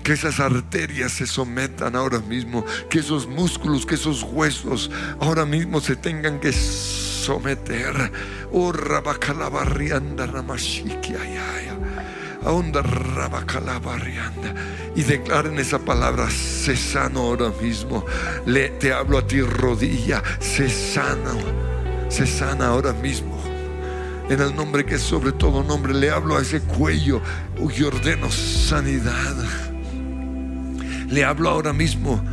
Que 0.03 0.13
esas 0.13 0.39
arterias 0.39 1.11
se 1.11 1.27
sometan 1.27 1.95
ahora 1.95 2.19
mismo. 2.19 2.65
Que 2.89 2.99
esos 2.99 3.27
músculos, 3.27 3.85
que 3.85 3.95
esos 3.95 4.23
huesos 4.23 4.89
ahora 5.19 5.45
mismo 5.45 5.79
se 5.81 5.95
tengan 5.95 6.39
que 6.39 6.51
someter. 6.51 8.11
Oh, 8.51 8.71
rabacalabarrianda 8.71 10.25
ramashikiayaya. 10.25 11.77
Onda 12.43 12.81
rabacalabarrianda. 12.81 14.55
Y 14.95 15.03
declaren 15.03 15.59
esa 15.59 15.79
palabra, 15.79 16.29
sé 16.29 16.75
sano 16.75 17.21
ahora 17.21 17.51
mismo. 17.61 18.05
Le, 18.45 18.69
te 18.69 18.91
hablo 18.91 19.19
a 19.19 19.27
ti, 19.27 19.41
rodilla, 19.41 20.23
sé 20.39 20.69
sano. 20.69 21.37
Sé 22.09 22.27
sana 22.27 22.67
ahora 22.67 22.91
mismo. 22.91 23.41
En 24.29 24.41
el 24.41 24.53
nombre 24.55 24.85
que 24.85 24.95
es 24.95 25.01
sobre 25.01 25.31
todo 25.31 25.63
nombre, 25.63 25.93
le 25.93 26.09
hablo 26.09 26.37
a 26.37 26.41
ese 26.41 26.61
cuello 26.61 27.21
y 27.57 27.83
ordeno 27.83 28.29
sanidad. 28.29 29.70
Le 31.11 31.25
hablo 31.25 31.49
ahora 31.49 31.73
mismo 31.73 32.23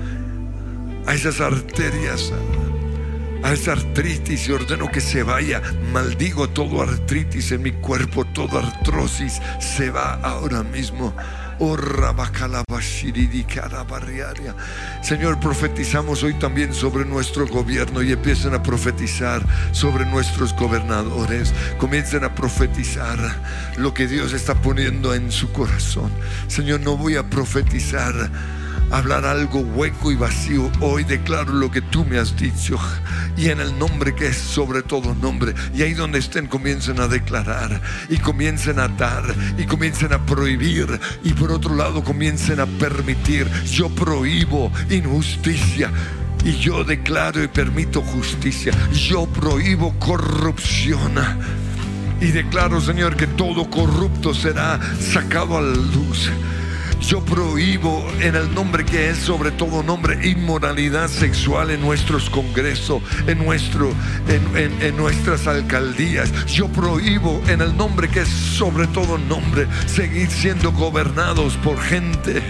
a 1.05 1.14
esas 1.14 1.41
arterias, 1.41 2.33
a 3.43 3.53
esa 3.53 3.72
artritis 3.72 4.49
y 4.49 4.53
ordeno 4.53 4.89
que 4.89 5.01
se 5.01 5.24
vaya. 5.24 5.61
Maldigo 5.93 6.49
todo 6.49 6.83
artritis 6.83 7.51
en 7.51 7.62
mi 7.62 7.72
cuerpo, 7.72 8.24
toda 8.24 8.61
artrosis 8.61 9.41
se 9.59 9.91
va 9.91 10.14
ahora 10.22 10.62
mismo. 10.62 11.12
Oh. 11.61 11.76
Señor, 15.03 15.41
profetizamos 15.41 16.22
hoy 16.22 16.35
también 16.35 16.72
sobre 16.72 17.05
nuestro 17.05 17.49
gobierno 17.49 18.01
y 18.01 18.12
empiecen 18.12 18.55
a 18.55 18.62
profetizar 18.62 19.43
sobre 19.72 20.07
nuestros 20.07 20.55
gobernadores. 20.55 21.53
Comiencen 21.79 22.22
a 22.22 22.33
profetizar 22.33 23.18
lo 23.76 23.93
que 23.93 24.07
Dios 24.07 24.35
está 24.35 24.55
poniendo 24.62 25.14
en 25.14 25.33
su 25.33 25.51
corazón. 25.51 26.12
Señor, 26.47 26.81
no 26.81 26.97
voy 26.97 27.16
a 27.16 27.29
profetizar 27.29 28.31
hablar 28.91 29.24
algo 29.24 29.61
hueco 29.61 30.11
y 30.12 30.16
vacío. 30.16 30.70
Hoy 30.80 31.05
declaro 31.05 31.53
lo 31.53 31.70
que 31.70 31.80
tú 31.80 32.05
me 32.05 32.18
has 32.18 32.36
dicho 32.36 32.78
y 33.36 33.49
en 33.49 33.61
el 33.61 33.78
nombre 33.78 34.14
que 34.14 34.28
es 34.28 34.36
sobre 34.36 34.82
todo 34.82 35.14
nombre. 35.14 35.55
Y 35.74 35.82
ahí 35.82 35.95
donde 35.95 36.18
estén 36.18 36.47
comiencen 36.47 37.01
a 37.01 37.09
declarar 37.09 37.80
y 38.09 38.18
comiencen 38.18 38.78
a 38.78 38.89
dar 38.89 39.24
y 39.57 39.64
comiencen 39.64 40.12
a 40.12 40.24
prohibir 40.24 41.01
y 41.22 41.32
por 41.34 41.53
otro 41.53 41.74
lado 41.74 42.03
comiencen 42.03 42.61
a 42.61 42.66
permitir. 42.66 43.49
Yo 43.64 43.89
prohíbo 43.89 44.72
injusticia. 44.91 45.91
Y 46.45 46.53
yo 46.53 46.84
declaro 46.84 47.43
y 47.43 47.49
permito 47.49 48.01
justicia. 48.01 48.72
Yo 48.93 49.26
prohíbo 49.26 49.93
corrupción. 49.99 51.14
Y 52.20 52.26
declaro, 52.26 52.80
Señor, 52.80 53.16
que 53.16 53.26
todo 53.26 53.68
corrupto 53.68 54.32
será 54.32 54.80
sacado 55.01 55.59
a 55.59 55.62
la 55.62 55.74
luz. 55.74 56.30
Yo 57.01 57.24
prohíbo 57.24 58.07
en 58.20 58.34
el 58.34 58.53
nombre 58.55 58.84
que 58.84 59.09
es 59.11 59.18
sobre 59.18 59.51
todo 59.51 59.82
nombre 59.82 60.28
inmoralidad 60.28 61.09
sexual 61.09 61.70
en 61.70 61.80
nuestros 61.80 62.28
congresos, 62.28 63.03
en, 63.26 63.38
nuestro, 63.38 63.92
en, 64.28 64.82
en- 64.82 64.96
nuestras 64.96 65.46
alcaldías. 65.46 66.30
Yo 66.46 66.68
prohíbo 66.68 67.40
en 67.49 67.61
el 67.62 67.74
nombre 67.76 68.09
que 68.09 68.20
es 68.20 68.28
sobre 68.28 68.86
todo 68.88 69.16
nombre 69.16 69.66
seguir 69.86 70.28
siendo 70.30 70.72
gobernados 70.72 71.57
por 71.59 71.80
gente 71.80 72.42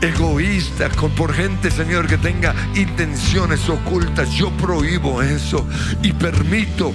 egoísta, 0.00 0.88
por 0.90 1.32
gente, 1.32 1.70
Señor, 1.72 2.06
que 2.06 2.18
tenga 2.18 2.54
intenciones 2.76 3.68
ocultas. 3.68 4.30
Yo 4.30 4.50
prohíbo 4.52 5.20
eso 5.22 5.66
y 6.02 6.12
permito 6.12 6.92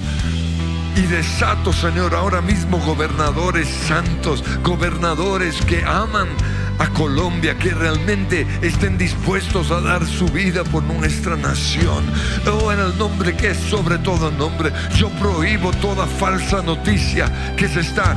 y 0.96 1.02
desato, 1.02 1.72
Señor, 1.72 2.14
ahora 2.14 2.40
mismo 2.40 2.78
gobernadores 2.78 3.68
santos, 3.68 4.44
gobernadores 4.62 5.56
que 5.66 5.84
aman 5.84 6.28
a 6.78 6.88
Colombia, 6.88 7.56
que 7.56 7.70
realmente 7.70 8.46
estén 8.62 8.98
dispuestos 8.98 9.70
a 9.70 9.80
dar 9.80 10.04
su 10.04 10.26
vida 10.26 10.64
por 10.64 10.82
nuestra 10.82 11.36
nación. 11.36 12.04
Oh, 12.46 12.72
en 12.72 12.80
el 12.80 12.96
nombre 12.98 13.36
que 13.36 13.50
es 13.50 13.58
sobre 13.58 13.98
todo 13.98 14.30
nombre, 14.30 14.72
yo 14.96 15.08
prohíbo 15.10 15.72
toda 15.72 16.06
falsa 16.06 16.62
noticia 16.62 17.54
que 17.56 17.68
se 17.68 17.80
está 17.80 18.16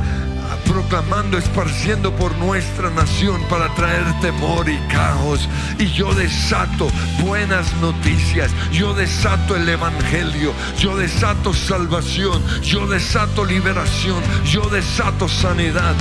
proclamando, 0.66 1.38
esparciendo 1.38 2.12
por 2.12 2.36
nuestra 2.36 2.90
nación 2.90 3.40
para 3.48 3.68
traer 3.74 4.04
temor 4.20 4.68
y 4.68 4.78
caos. 4.92 5.48
Y 5.78 5.86
yo 5.86 6.12
desato 6.14 6.90
buenas 7.20 7.72
noticias, 7.80 8.50
yo 8.72 8.94
desato 8.94 9.56
el 9.56 9.68
Evangelio, 9.68 10.52
yo 10.78 10.96
desato 10.96 11.52
salvación, 11.52 12.42
yo 12.62 12.86
desato 12.86 13.44
liberación, 13.44 14.22
yo 14.44 14.68
desato 14.68 15.28
sanidad. 15.28 15.94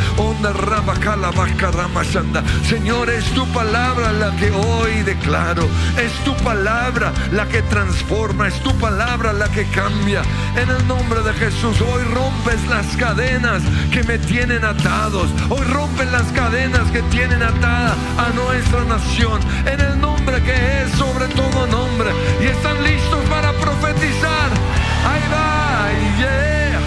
Señor, 2.68 3.10
es 3.10 3.26
tu 3.32 3.46
palabra 3.48 4.12
la 4.12 4.36
que 4.38 4.52
hoy 4.52 5.04
declaro, 5.04 5.68
es 5.98 6.12
tu 6.24 6.36
palabra 6.44 7.14
la 7.32 7.48
que 7.48 7.62
transforma, 7.64 8.48
es 8.48 8.60
tu 8.62 8.74
palabra 8.78 9.34
la 9.34 9.50
que 9.50 9.66
cambia. 9.66 10.22
En 10.56 10.70
el 10.70 10.88
nombre 10.88 11.22
de 11.22 11.34
Jesús, 11.34 11.80
hoy 11.82 12.04
rompes 12.14 12.66
las 12.70 12.86
cadenas 12.98 13.62
que 13.92 14.04
me 14.04 14.18
tienen 14.18 14.47
atados. 14.56 15.30
Hoy 15.50 15.66
rompen 15.66 16.10
las 16.12 16.32
cadenas 16.32 16.90
que 16.92 17.02
tienen 17.04 17.44
atada 17.44 17.96
a 18.18 18.30
nuestra 18.34 18.86
nación. 18.86 19.42
En 19.66 19.80
el 19.80 20.00
nombre 20.00 20.42
que 20.42 20.84
es 20.84 20.92
sobre 20.92 21.28
todo 21.28 21.68
nombre. 21.68 22.12
Y 22.42 22.46
están 22.46 22.82
listos 22.82 23.20
para 23.30 23.52
profetizar. 23.54 24.50
Ahí 25.06 25.22
va, 25.34 25.90
yeah. 26.18 26.80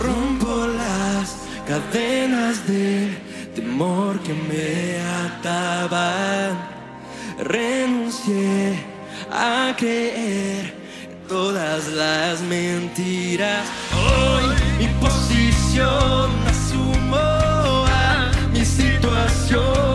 Rompo 0.00 0.66
las 0.66 1.36
cadenas 1.68 2.66
del 2.66 3.01
temor 3.82 4.18
que 4.20 4.32
me 4.32 5.00
ataban. 5.26 6.58
Renuncié 7.38 8.78
a 9.30 9.74
creer 9.76 10.74
todas 11.28 11.88
las 11.88 12.40
mentiras. 12.42 13.66
Hoy 13.92 14.44
mi 14.78 14.86
posición 15.00 16.30
asumo 16.46 17.16
a 17.16 18.30
mi 18.52 18.64
situación. 18.64 19.91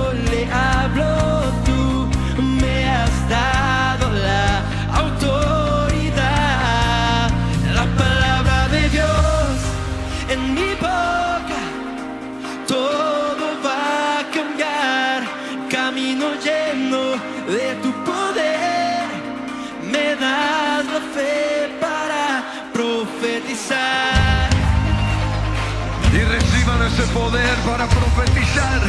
Poder 27.13 27.55
para 27.65 27.87
profetizar. 27.87 28.81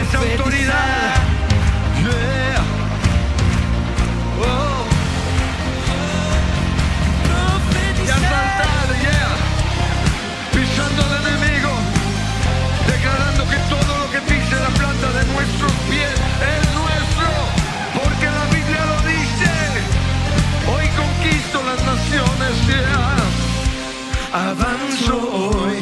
Esa 0.00 0.18
autoridad. 0.18 1.14
Yeah. 2.02 2.62
Oh. 4.40 4.86
Y 8.00 8.06
yeah. 8.06 9.32
Pisando 10.52 11.00
al 11.04 11.12
enemigo. 11.26 11.72
Declarando 12.86 13.42
que 13.50 13.58
todo 13.74 13.92
lo 13.98 14.06
que 14.12 14.20
pise 14.20 14.56
la 14.66 14.70
planta 14.80 15.08
de 15.18 15.24
nuestros 15.32 15.72
pies 15.88 16.16
es 16.52 16.62
nuestro. 16.80 17.28
Porque 17.98 18.26
la 18.26 18.44
Biblia 18.54 18.82
lo 18.92 18.98
dice. 19.08 19.52
Hoy 20.72 20.86
conquisto 21.02 21.56
las 21.62 21.80
naciones, 21.92 22.52
yeah. 22.66 23.26
Avanzo 24.32 25.16
hoy 25.32 25.75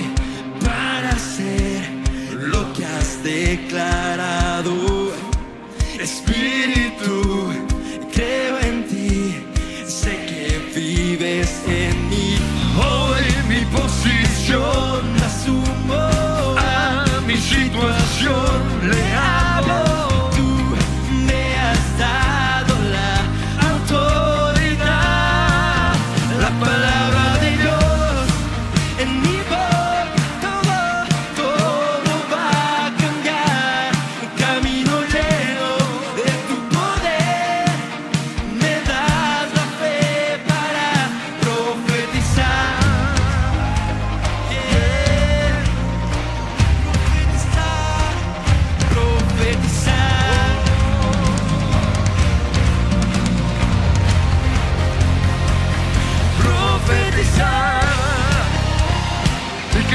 declarado. 3.57 5.13
Espíritu, 6.01 7.53
creo 8.13 8.59
en 8.61 8.87
ti, 8.89 9.37
sé 9.87 10.15
que 10.29 10.49
vives 10.75 11.63
en 11.67 11.95
mí. 12.11 12.37
Hoy 12.77 13.25
mi 13.49 13.63
posición 13.77 15.03
asumo 15.29 16.03
a 16.59 17.21
mi 17.27 17.37
situación. 17.37 18.57
Le 18.91 19.14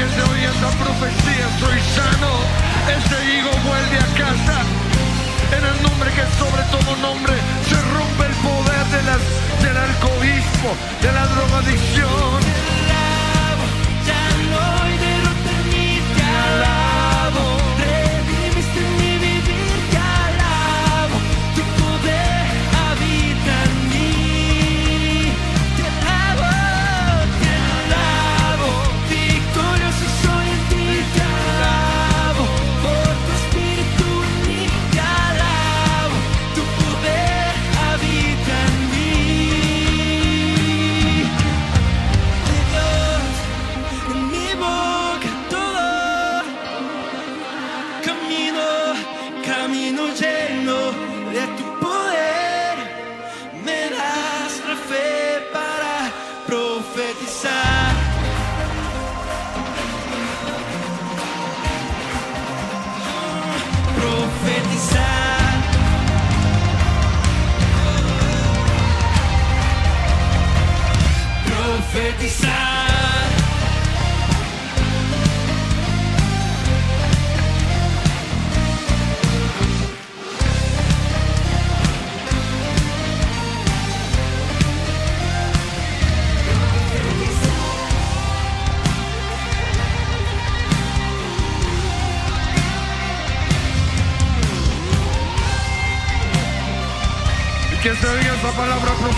que 0.00 0.06
se 0.08 0.44
esa 0.46 0.70
profecía, 0.78 1.46
soy 1.60 1.78
sano, 1.94 2.32
ese 2.88 3.36
higo 3.36 3.50
vuelve 3.68 3.98
a 3.98 4.08
casa, 4.16 4.62
en 5.52 5.62
el 5.62 5.82
nombre 5.82 6.10
que 6.12 6.24
sobre 6.38 6.62
todo 6.72 6.96
nombre, 6.96 7.34
se 7.68 7.76
rompe 7.92 8.24
el 8.24 8.34
poder 8.40 8.84
de 8.96 9.02
las, 9.02 9.20
del 9.60 9.76
alcoholismo, 9.76 10.70
de 11.02 11.12
la 11.12 11.26
drogadicción, 11.26 12.99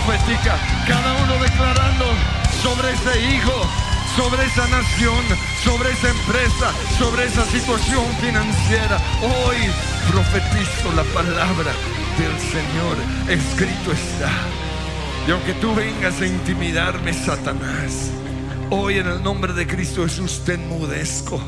profética, 0.05 0.57
cada 0.87 1.13
uno 1.23 1.41
declarando 1.41 2.05
sobre 2.61 2.91
ese 2.91 3.35
hijo, 3.35 3.53
sobre 4.15 4.45
esa 4.45 4.67
nación, 4.67 5.23
sobre 5.63 5.91
esa 5.91 6.09
empresa, 6.09 6.71
sobre 6.97 7.25
esa 7.25 7.45
situación 7.45 8.05
financiera. 8.19 8.99
Hoy 9.21 9.57
profetizo 10.11 10.91
la 10.95 11.03
palabra 11.13 11.71
del 12.17 12.37
Señor, 12.39 12.97
escrito 13.29 13.91
está. 13.91 14.29
Y 15.27 15.31
aunque 15.31 15.53
tú 15.53 15.73
vengas 15.73 16.19
a 16.19 16.27
intimidarme, 16.27 17.13
Satanás, 17.13 18.11
hoy 18.69 18.97
en 18.97 19.07
el 19.07 19.23
nombre 19.23 19.53
de 19.53 19.65
Cristo 19.65 20.03
Jesús 20.03 20.41
te 20.45 20.55
enmudezco. 20.55 21.41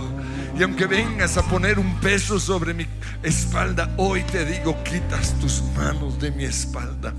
Y 0.57 0.63
aunque 0.63 0.85
vengas 0.85 1.35
a 1.35 1.43
poner 1.43 1.77
un 1.77 1.99
peso 1.99 2.39
sobre 2.39 2.73
mi 2.73 2.87
espalda, 3.21 3.93
hoy 3.97 4.23
te 4.23 4.45
digo, 4.45 4.81
quitas 4.85 5.33
tus 5.41 5.61
manos 5.75 6.17
de 6.19 6.31
mi 6.31 6.45
espalda. 6.45 7.13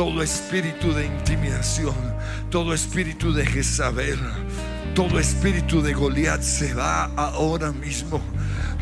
Todo 0.00 0.22
espíritu 0.22 0.94
de 0.94 1.04
intimidación, 1.04 1.94
todo 2.48 2.72
espíritu 2.72 3.34
de 3.34 3.44
Jezabel, 3.44 4.18
todo 4.94 5.18
espíritu 5.18 5.82
de 5.82 5.92
Goliat 5.92 6.40
se 6.40 6.72
va 6.72 7.04
ahora 7.16 7.70
mismo. 7.70 8.18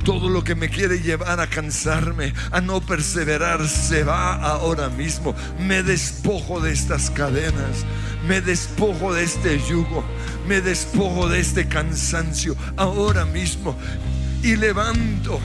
Todo 0.04 0.28
lo 0.28 0.44
que 0.44 0.54
me 0.54 0.68
quiere 0.68 1.00
llevar 1.00 1.40
a 1.40 1.48
cansarme, 1.48 2.32
a 2.52 2.60
no 2.60 2.80
perseverar, 2.80 3.66
se 3.66 4.04
va 4.04 4.34
ahora 4.34 4.90
mismo. 4.90 5.34
Me 5.58 5.82
despojo 5.82 6.60
de 6.60 6.72
estas 6.72 7.10
cadenas, 7.10 7.84
me 8.28 8.40
despojo 8.40 9.12
de 9.12 9.24
este 9.24 9.58
yugo, 9.68 10.04
me 10.46 10.60
despojo 10.60 11.28
de 11.28 11.40
este 11.40 11.66
cansancio 11.66 12.54
ahora 12.76 13.24
mismo. 13.24 13.76
Y 14.44 14.54
levanto 14.54 15.40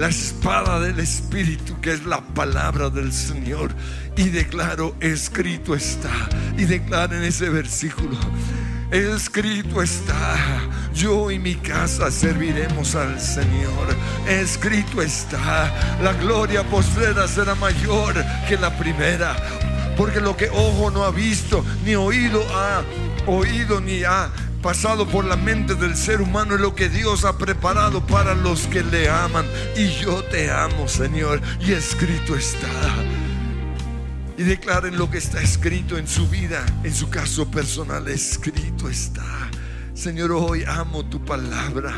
la 0.00 0.08
espada 0.08 0.80
del 0.80 0.98
Espíritu, 0.98 1.78
que 1.82 1.92
es 1.92 2.06
la 2.06 2.22
palabra 2.22 2.88
del 2.88 3.12
Señor. 3.12 3.70
Y 4.16 4.30
declaro, 4.30 4.96
escrito 4.98 5.74
está. 5.74 6.10
Y 6.56 6.64
declaro 6.64 7.16
en 7.16 7.24
ese 7.24 7.50
versículo. 7.50 8.16
Escrito 8.90 9.82
está, 9.82 10.36
yo 10.94 11.30
y 11.30 11.38
mi 11.38 11.54
casa 11.54 12.10
serviremos 12.10 12.94
al 12.94 13.20
Señor. 13.20 13.94
Escrito 14.26 15.02
está, 15.02 15.70
la 16.02 16.14
gloria 16.14 16.64
postrera 16.64 17.28
será 17.28 17.54
mayor 17.54 18.14
que 18.48 18.56
la 18.56 18.74
primera. 18.78 19.36
Porque 19.98 20.18
lo 20.18 20.34
que 20.34 20.48
ojo 20.48 20.90
no 20.90 21.04
ha 21.04 21.10
visto, 21.10 21.62
ni 21.84 21.94
oído 21.94 22.42
ha 22.54 22.82
oído, 23.26 23.82
ni 23.82 24.02
ha 24.02 24.30
pasado 24.62 25.06
por 25.06 25.24
la 25.24 25.36
mente 25.36 25.74
del 25.74 25.96
ser 25.96 26.20
humano 26.20 26.54
es 26.54 26.60
lo 26.60 26.74
que 26.74 26.88
Dios 26.88 27.24
ha 27.24 27.38
preparado 27.38 28.06
para 28.06 28.34
los 28.34 28.66
que 28.66 28.82
le 28.82 29.08
aman. 29.08 29.46
Y 29.76 29.88
yo 30.00 30.22
te 30.24 30.50
amo, 30.50 30.88
Señor. 30.88 31.40
Y 31.60 31.72
escrito 31.72 32.36
está 32.36 32.68
y 34.40 34.42
declaren 34.42 34.96
lo 34.96 35.10
que 35.10 35.18
está 35.18 35.42
escrito 35.42 35.98
en 35.98 36.08
su 36.08 36.26
vida, 36.26 36.64
en 36.82 36.94
su 36.94 37.10
caso 37.10 37.50
personal, 37.50 38.08
escrito 38.08 38.88
está. 38.88 39.50
Señor, 39.92 40.32
hoy 40.32 40.64
amo 40.66 41.04
tu 41.04 41.22
palabra. 41.22 41.92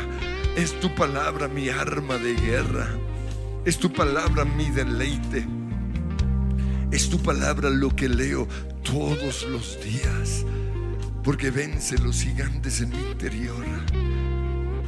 Es 0.57 0.77
tu 0.81 0.93
palabra 0.93 1.47
mi 1.47 1.69
arma 1.69 2.17
de 2.17 2.33
guerra. 2.33 2.89
Es 3.63 3.77
tu 3.77 3.93
palabra 3.93 4.43
mi 4.43 4.69
deleite. 4.71 5.47
Es 6.91 7.09
tu 7.09 7.17
palabra 7.17 7.69
lo 7.69 7.95
que 7.95 8.09
leo 8.09 8.45
todos 8.83 9.43
los 9.43 9.81
días. 9.81 10.45
Porque 11.23 11.51
vence 11.51 11.97
los 11.97 12.21
gigantes 12.21 12.81
en 12.81 12.89
mi 12.89 12.97
interior. 13.11 13.65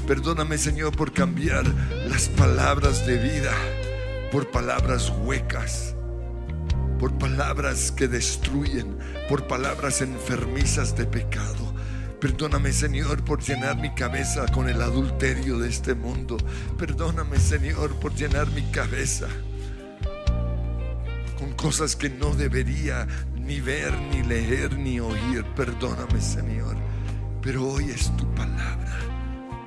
Perdóname, 0.08 0.58
Señor, 0.58 0.96
por 0.96 1.14
cambiar 1.14 1.66
las 2.08 2.30
palabras 2.30 3.08
de 3.08 3.18
vida 3.18 3.54
por 4.32 4.52
palabras 4.52 5.14
huecas 5.24 5.96
por 7.00 7.18
palabras 7.18 7.92
que 7.92 8.08
destruyen, 8.08 8.98
por 9.28 9.48
palabras 9.48 10.02
enfermizas 10.02 10.96
de 10.96 11.06
pecado. 11.06 11.74
Perdóname, 12.20 12.72
Señor, 12.72 13.24
por 13.24 13.44
llenar 13.44 13.78
mi 13.78 13.94
cabeza 13.94 14.46
con 14.48 14.70
el 14.70 14.82
adulterio 14.82 15.60
de 15.60 15.70
este 15.70 15.94
mundo. 15.94 16.38
Perdóname, 16.78 17.38
Señor, 17.38 17.94
por 18.00 18.16
llenar 18.16 18.50
mi 18.52 18.64
cabeza 18.72 19.28
con 21.38 21.54
cosas 21.54 21.96
que 21.96 22.10
no 22.10 22.34
debería 22.34 23.08
ni 23.46 23.62
ver, 23.62 23.94
ni 24.12 24.24
leer, 24.24 24.78
ni 24.78 25.00
oír. 25.00 25.46
Perdóname, 25.56 26.20
Señor. 26.20 26.76
Pero 27.42 27.68
hoy 27.68 27.92
es 27.92 28.16
tu 28.18 28.26
palabra, 28.34 28.98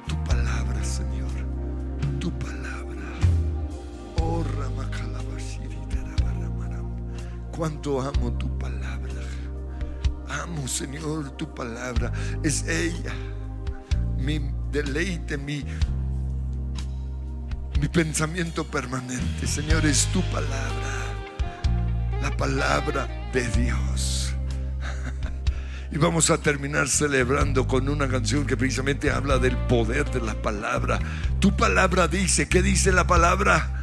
tu 0.06 0.24
palabra, 0.24 0.82
Señor, 0.84 1.30
tu 2.18 2.30
palabra. 2.38 2.58
Oh. 4.20 4.44
Cuánto 7.58 8.00
amo 8.00 8.32
tu 8.34 8.56
palabra. 8.56 9.20
Amo, 10.28 10.68
Señor, 10.68 11.30
tu 11.30 11.52
palabra. 11.52 12.12
Es 12.44 12.62
ella, 12.68 13.12
mi 14.16 14.38
deleite, 14.70 15.36
mi, 15.36 15.64
mi 17.80 17.88
pensamiento 17.88 18.64
permanente. 18.64 19.48
Señor, 19.48 19.84
es 19.86 20.06
tu 20.12 20.22
palabra. 20.30 21.07
La 22.22 22.36
palabra 22.36 23.08
de 23.32 23.48
Dios. 23.48 24.34
Y 25.90 25.96
vamos 25.96 26.28
a 26.28 26.36
terminar 26.36 26.86
celebrando 26.86 27.66
con 27.66 27.88
una 27.88 28.08
canción 28.08 28.46
que 28.46 28.58
precisamente 28.58 29.10
habla 29.10 29.38
del 29.38 29.56
poder 29.56 30.10
de 30.10 30.20
la 30.20 30.34
palabra. 30.34 30.98
Tu 31.40 31.56
palabra 31.56 32.08
dice, 32.08 32.46
¿qué 32.46 32.60
dice 32.60 32.92
la 32.92 33.06
palabra? 33.06 33.78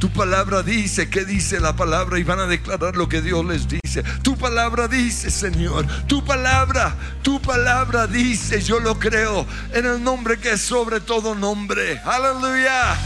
Tu 0.00 0.08
palabra 0.08 0.62
dice, 0.62 1.10
¿qué 1.10 1.26
dice 1.26 1.60
la 1.60 1.76
palabra? 1.76 2.18
Y 2.18 2.22
van 2.24 2.40
a 2.40 2.46
declarar 2.46 2.96
lo 2.96 3.06
que 3.06 3.20
Dios 3.20 3.44
les 3.44 3.68
dice. 3.68 4.02
Tu 4.22 4.34
palabra 4.34 4.88
dice, 4.88 5.30
Señor. 5.30 5.86
Tu 6.06 6.24
palabra, 6.24 6.94
tu 7.20 7.38
palabra 7.42 8.06
dice, 8.06 8.62
yo 8.62 8.80
lo 8.80 8.98
creo, 8.98 9.46
en 9.74 9.84
el 9.84 10.02
nombre 10.02 10.38
que 10.38 10.52
es 10.52 10.62
sobre 10.62 11.00
todo 11.00 11.34
nombre. 11.34 11.98
Aleluya. 11.98 12.96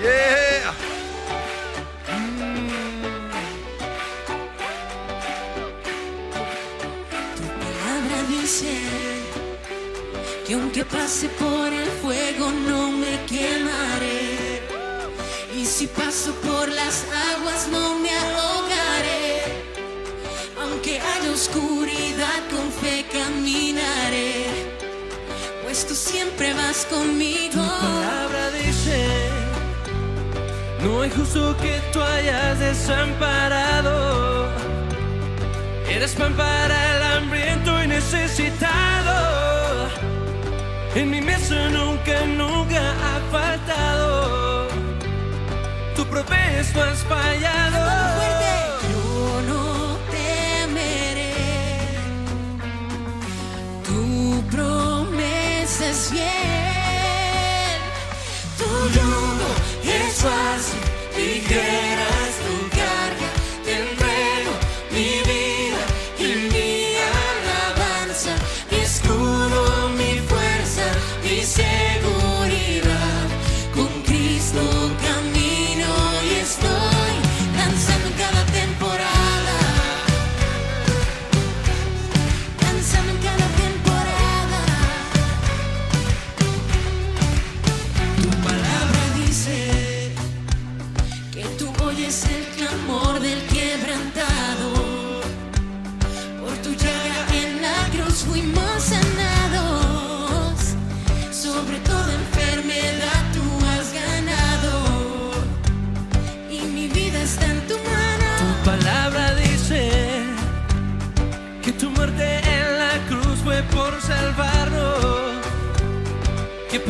Yeah. 0.00 0.89
Que 10.50 10.54
aunque 10.54 10.84
pase 10.84 11.28
por 11.28 11.72
el 11.72 11.88
fuego 12.02 12.50
no 12.50 12.90
me 12.90 13.24
quemaré. 13.24 14.60
Y 15.56 15.64
si 15.64 15.86
paso 15.86 16.34
por 16.42 16.68
las 16.68 17.06
aguas 17.34 17.68
no 17.70 17.96
me 18.00 18.10
ahogaré. 18.10 19.44
Aunque 20.60 20.98
haya 20.98 21.30
oscuridad 21.30 22.40
con 22.50 22.68
fe 22.72 23.06
caminaré. 23.12 24.46
Pues 25.62 25.86
tú 25.86 25.94
siempre 25.94 26.52
vas 26.54 26.84
conmigo. 26.86 27.62
Tu 27.62 27.86
palabra 27.86 28.50
dice, 28.50 29.06
no 30.82 31.04
es 31.04 31.14
justo 31.14 31.56
que 31.58 31.80
tú 31.92 32.02
hayas 32.02 32.58
desamparado. 32.58 34.48
Eres 35.88 36.12
pan 36.16 36.34
para 36.34 36.96
el 36.96 37.02
hambriento 37.04 37.84
y 37.84 37.86
necesitado. 37.86 39.00
En 40.94 41.08
mi 41.08 41.20
mesa 41.20 41.68
nunca, 41.70 42.26
nunca 42.26 42.80
ha 43.00 43.20
faltado. 43.30 44.68
Tu 45.94 46.04
provees, 46.06 46.74
no 46.74 46.82
has 46.82 47.02
fallado. 47.04 47.78
Yo 48.90 49.40
no 49.50 49.98
temeré. 50.10 51.32
Tu 53.86 54.42
promesa 54.50 55.90
es 55.90 56.10
fiel. 56.10 57.80
Tu 58.58 58.70
yugo 58.96 59.50
es 59.84 60.14
fácil, 60.24 60.80
ligera 61.16 62.29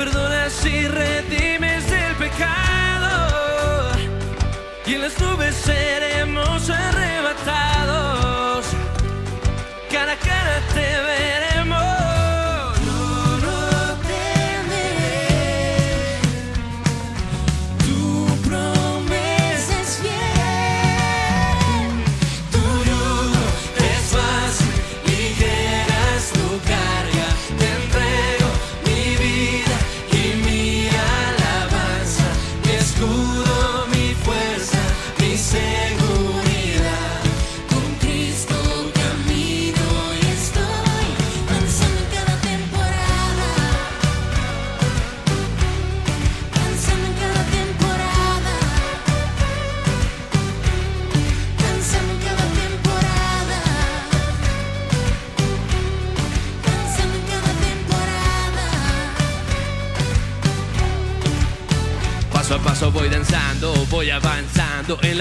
salvas 0.08 0.64
y 0.64 0.88
redimes 0.88 1.90
del 1.90 2.16
pecado. 2.16 3.92
Y 4.86 4.94
en 4.94 5.02
las 5.02 5.20
nubes 5.20 5.54
seremos 5.54 6.09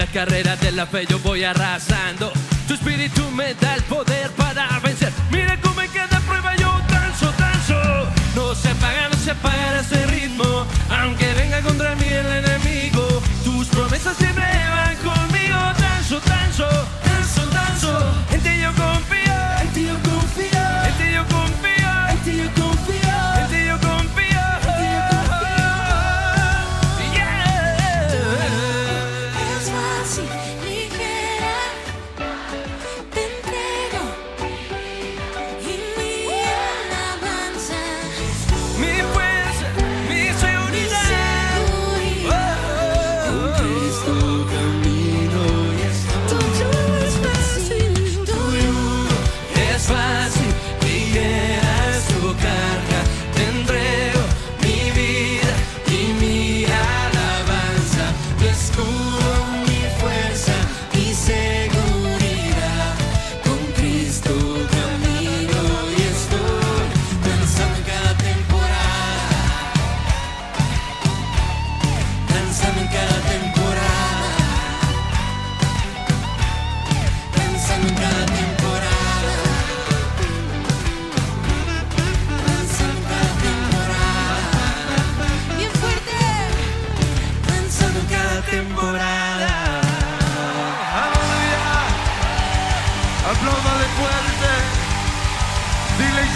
la 0.00 0.06
carrera 0.06 0.56
de 0.56 0.72
la 0.72 0.86
fe 0.86 1.04
yo 1.04 1.18
voy 1.18 1.44
arrasando. 1.44 2.32
Tu 2.66 2.72
espíritu 2.72 3.30
me 3.32 3.52
da 3.52 3.74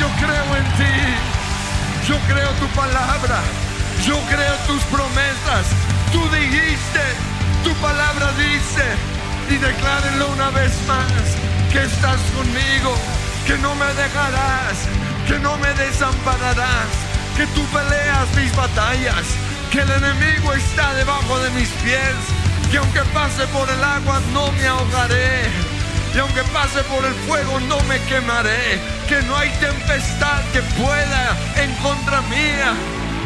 yo 0.04 0.26
creo 0.26 0.56
en 0.60 0.66
ti. 0.78 0.96
Yo 2.08 2.16
creo 2.28 2.50
tu 2.60 2.68
palabra. 2.76 3.38
Yo 4.06 4.16
creo 4.28 4.54
tus 4.66 4.82
promesas. 4.84 5.64
Tú 6.12 6.20
dijiste, 6.28 7.04
tu 7.64 7.72
palabra 7.76 8.26
dice. 8.36 8.86
Y 9.48 9.56
declárenlo 9.56 10.28
una 10.28 10.50
vez 10.50 10.72
más. 10.86 11.24
Que 11.72 11.84
estás 11.84 12.20
conmigo. 12.36 12.92
Que 13.46 13.56
no 13.58 13.74
me 13.76 13.86
dejarás. 14.02 14.76
Que 15.26 15.38
no 15.38 15.56
me 15.56 15.72
desampararás. 15.74 16.92
Que 17.36 17.46
tú 17.54 17.62
peleas 17.76 18.28
mis 18.36 18.54
batallas. 18.54 19.24
Que 19.70 19.80
el 19.80 19.90
enemigo 19.90 20.52
está 20.52 20.92
debajo 20.94 21.38
de 21.38 21.50
mis 21.50 21.70
pies. 21.82 22.16
Que 22.70 22.76
aunque 22.76 23.00
pase 23.14 23.46
por 23.46 23.68
el 23.70 23.82
agua 23.82 24.20
no 24.34 24.52
me 24.52 24.66
ahogaré. 24.66 25.73
Y 26.14 26.18
aunque 26.18 26.42
pase 26.52 26.80
por 26.84 27.04
el 27.04 27.14
fuego 27.26 27.58
no 27.60 27.80
me 27.88 27.98
quemaré. 28.04 28.78
Que 29.08 29.20
no 29.22 29.36
hay 29.36 29.50
tempestad 29.58 30.40
que 30.52 30.62
pueda 30.78 31.36
en 31.56 31.74
contra 31.82 32.20
mía. 32.22 32.72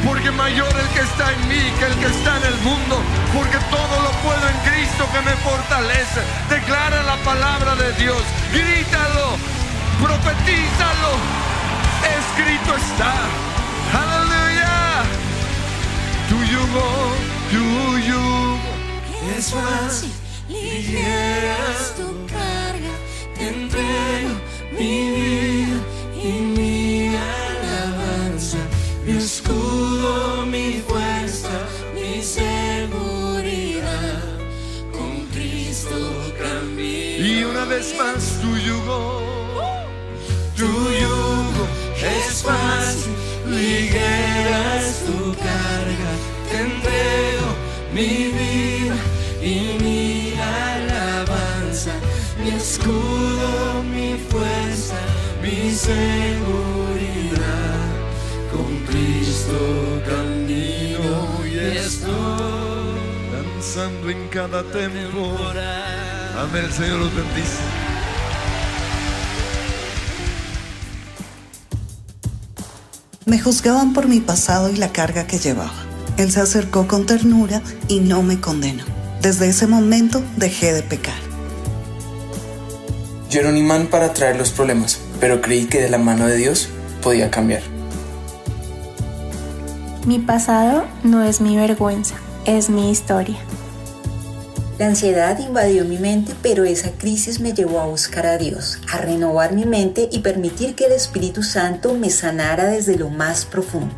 Porque 0.07 0.31
mayor 0.31 0.69
el 0.69 0.89
que 0.95 1.01
está 1.01 1.33
en 1.33 1.49
mí 1.49 1.61
que 1.79 1.85
el 1.85 1.95
que 1.97 2.07
está 2.07 2.39
en 2.39 2.45
el 2.47 2.59
mundo. 2.61 3.03
Porque 3.35 3.59
todo 3.71 4.03
lo 4.03 4.11
puedo 4.23 4.49
en 4.49 4.59
Cristo 4.71 5.07
que 5.13 5.21
me 5.21 5.37
fortalece. 5.37 6.21
Declara 6.49 7.03
la 7.03 7.17
palabra 7.17 7.75
de 7.77 7.93
Dios. 7.95 8.23
Grítalo. 8.53 9.37
Profetízalo. 10.01 11.13
Escrito 12.17 12.75
está. 12.77 13.15
Aleluya. 13.93 15.05
Tu 16.31 16.37
yugo. 16.45 17.09
Es 19.37 19.53
carga, 19.53 20.05
te 23.39 23.49
entrego 23.49 24.35
mi 24.73 25.11
vida 25.11 25.79
y 26.23 26.29
mi 26.57 27.17
alabanza, 27.17 28.59
mi 29.07 29.17
escudo, 29.17 30.45
mi 30.47 30.83
fuerza, 30.87 31.51
mi 31.95 32.23
seguridad. 32.23 34.23
Con 34.93 35.27
Cristo 35.33 35.97
camino. 36.39 37.25
Y 37.25 37.45
una 37.45 37.65
vez 37.65 37.95
más 37.97 38.39
tu 38.41 38.57
yugo. 38.57 39.23
Tu 40.57 40.67
yugo 40.67 41.67
es 42.03 42.43
fácil, 42.43 43.13
ligera 43.47 44.81
es 44.81 45.05
tu 45.07 45.33
carga, 45.35 46.13
te 46.51 46.57
entrego 46.69 47.49
mi 47.95 48.11
vida 48.39 48.97
y 49.41 49.79
mi 49.83 50.08
mi 52.49 52.55
escudo, 52.57 53.83
mi 53.95 54.17
fuerza, 54.31 54.97
mi 55.43 55.71
seguridad. 55.75 57.39
Con 58.53 58.77
Cristo 58.87 60.03
camino 60.07 61.45
y 61.45 61.59
estoy 61.77 62.09
Danzando 63.33 64.11
en 64.11 64.29
cada 64.29 64.63
tempo. 64.65 65.37
temporada. 65.37 66.43
Amén. 66.43 66.65
El 66.65 66.73
Señor 66.73 66.99
los 67.01 67.15
bendice. 67.15 67.59
Me 73.27 73.39
juzgaban 73.39 73.93
por 73.93 74.09
mi 74.09 74.21
pasado 74.21 74.71
y 74.71 74.77
la 74.77 74.91
carga 74.91 75.27
que 75.27 75.39
llevaba. 75.39 75.75
Él 76.17 76.33
se 76.33 76.41
acercó 76.41 76.89
con 76.89 77.05
ternura 77.05 77.61
y 77.89 78.01
no 78.01 78.23
me 78.23 78.41
condenó. 78.41 78.85
Desde 79.21 79.49
ese 79.49 79.67
momento 79.67 80.23
dejé 80.37 80.73
de 80.73 80.83
pecar. 80.83 81.28
Yo 83.31 83.41
era 83.41 83.51
un 83.51 83.59
imán 83.59 83.89
para 83.89 84.15
traer 84.15 84.37
los 84.37 84.51
problemas, 84.51 84.99
pero 85.21 85.43
creí 85.43 85.67
que 85.67 85.83
de 85.83 85.91
la 85.91 85.99
mano 85.99 86.27
de 86.27 86.37
Dios 86.37 86.71
podía 87.03 87.31
cambiar. 87.31 87.61
Mi 90.07 90.19
pasado 90.19 90.87
no 91.05 91.23
es 91.23 91.43
mi 91.43 91.55
vergüenza, 91.55 92.15
es 92.47 92.71
mi 92.71 92.91
historia. 92.91 93.37
La 94.79 94.87
ansiedad 94.87 95.39
invadió 95.41 95.85
mi 95.85 95.99
mente, 95.99 96.33
pero 96.41 96.65
esa 96.65 96.93
crisis 96.93 97.39
me 97.39 97.53
llevó 97.53 97.81
a 97.81 97.87
buscar 97.87 98.25
a 98.25 98.39
Dios, 98.39 98.79
a 98.91 98.97
renovar 98.97 99.53
mi 99.53 99.67
mente 99.67 100.09
y 100.11 100.21
permitir 100.21 100.75
que 100.75 100.87
el 100.87 100.93
Espíritu 100.93 101.43
Santo 101.43 101.93
me 101.93 102.09
sanara 102.09 102.65
desde 102.65 102.97
lo 102.97 103.11
más 103.11 103.45
profundo. 103.45 103.95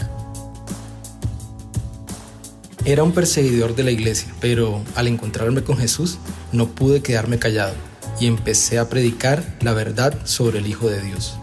Era 2.85 3.05
un 3.05 3.13
perseguidor 3.13 3.77
de 3.77 3.85
la 3.85 3.93
iglesia, 3.93 4.33
pero 4.41 4.83
al 4.97 5.07
encontrarme 5.07 5.63
con 5.63 5.77
Jesús 5.77 6.19
no 6.51 6.67
pude 6.67 7.01
quedarme 7.01 7.39
callado 7.39 7.90
y 8.21 8.27
empecé 8.27 8.79
a 8.79 8.89
predicar 8.89 9.43
la 9.61 9.73
verdad 9.73 10.15
sobre 10.25 10.59
el 10.59 10.67
Hijo 10.67 10.89
de 10.89 11.01
Dios. 11.01 11.39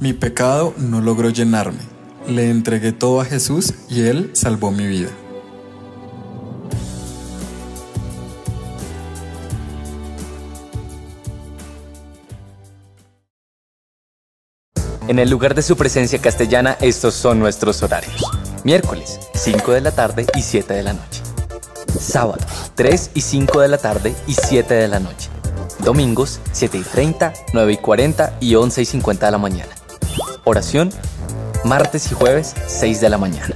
Mi 0.00 0.12
pecado 0.12 0.74
no 0.76 1.00
logró 1.00 1.30
llenarme. 1.30 1.80
Le 2.26 2.50
entregué 2.50 2.92
todo 2.92 3.20
a 3.20 3.24
Jesús 3.24 3.72
y 3.88 4.02
Él 4.02 4.30
salvó 4.34 4.70
mi 4.70 4.86
vida. 4.86 5.10
En 15.08 15.18
el 15.18 15.30
lugar 15.30 15.54
de 15.54 15.62
su 15.62 15.74
presencia 15.74 16.18
castellana, 16.18 16.76
estos 16.82 17.14
son 17.14 17.38
nuestros 17.38 17.82
horarios. 17.82 18.22
Miércoles, 18.62 19.18
5 19.34 19.72
de 19.72 19.80
la 19.80 19.92
tarde 19.92 20.26
y 20.36 20.42
7 20.42 20.74
de 20.74 20.82
la 20.82 20.92
noche. 20.92 21.27
Sábado, 21.98 22.44
3 22.74 23.10
y 23.14 23.20
5 23.20 23.60
de 23.60 23.68
la 23.68 23.78
tarde 23.78 24.14
y 24.26 24.34
7 24.34 24.74
de 24.74 24.88
la 24.88 25.00
noche. 25.00 25.28
Domingos, 25.84 26.40
7 26.52 26.78
y 26.78 26.82
30, 26.82 27.32
9 27.52 27.72
y 27.72 27.76
40 27.76 28.38
y 28.40 28.54
11 28.54 28.82
y 28.82 28.84
50 28.84 29.26
de 29.26 29.32
la 29.32 29.38
mañana. 29.38 29.72
Oración, 30.44 30.90
martes 31.64 32.10
y 32.10 32.14
jueves, 32.14 32.54
6 32.66 33.00
de 33.00 33.08
la 33.08 33.18
mañana. 33.18 33.54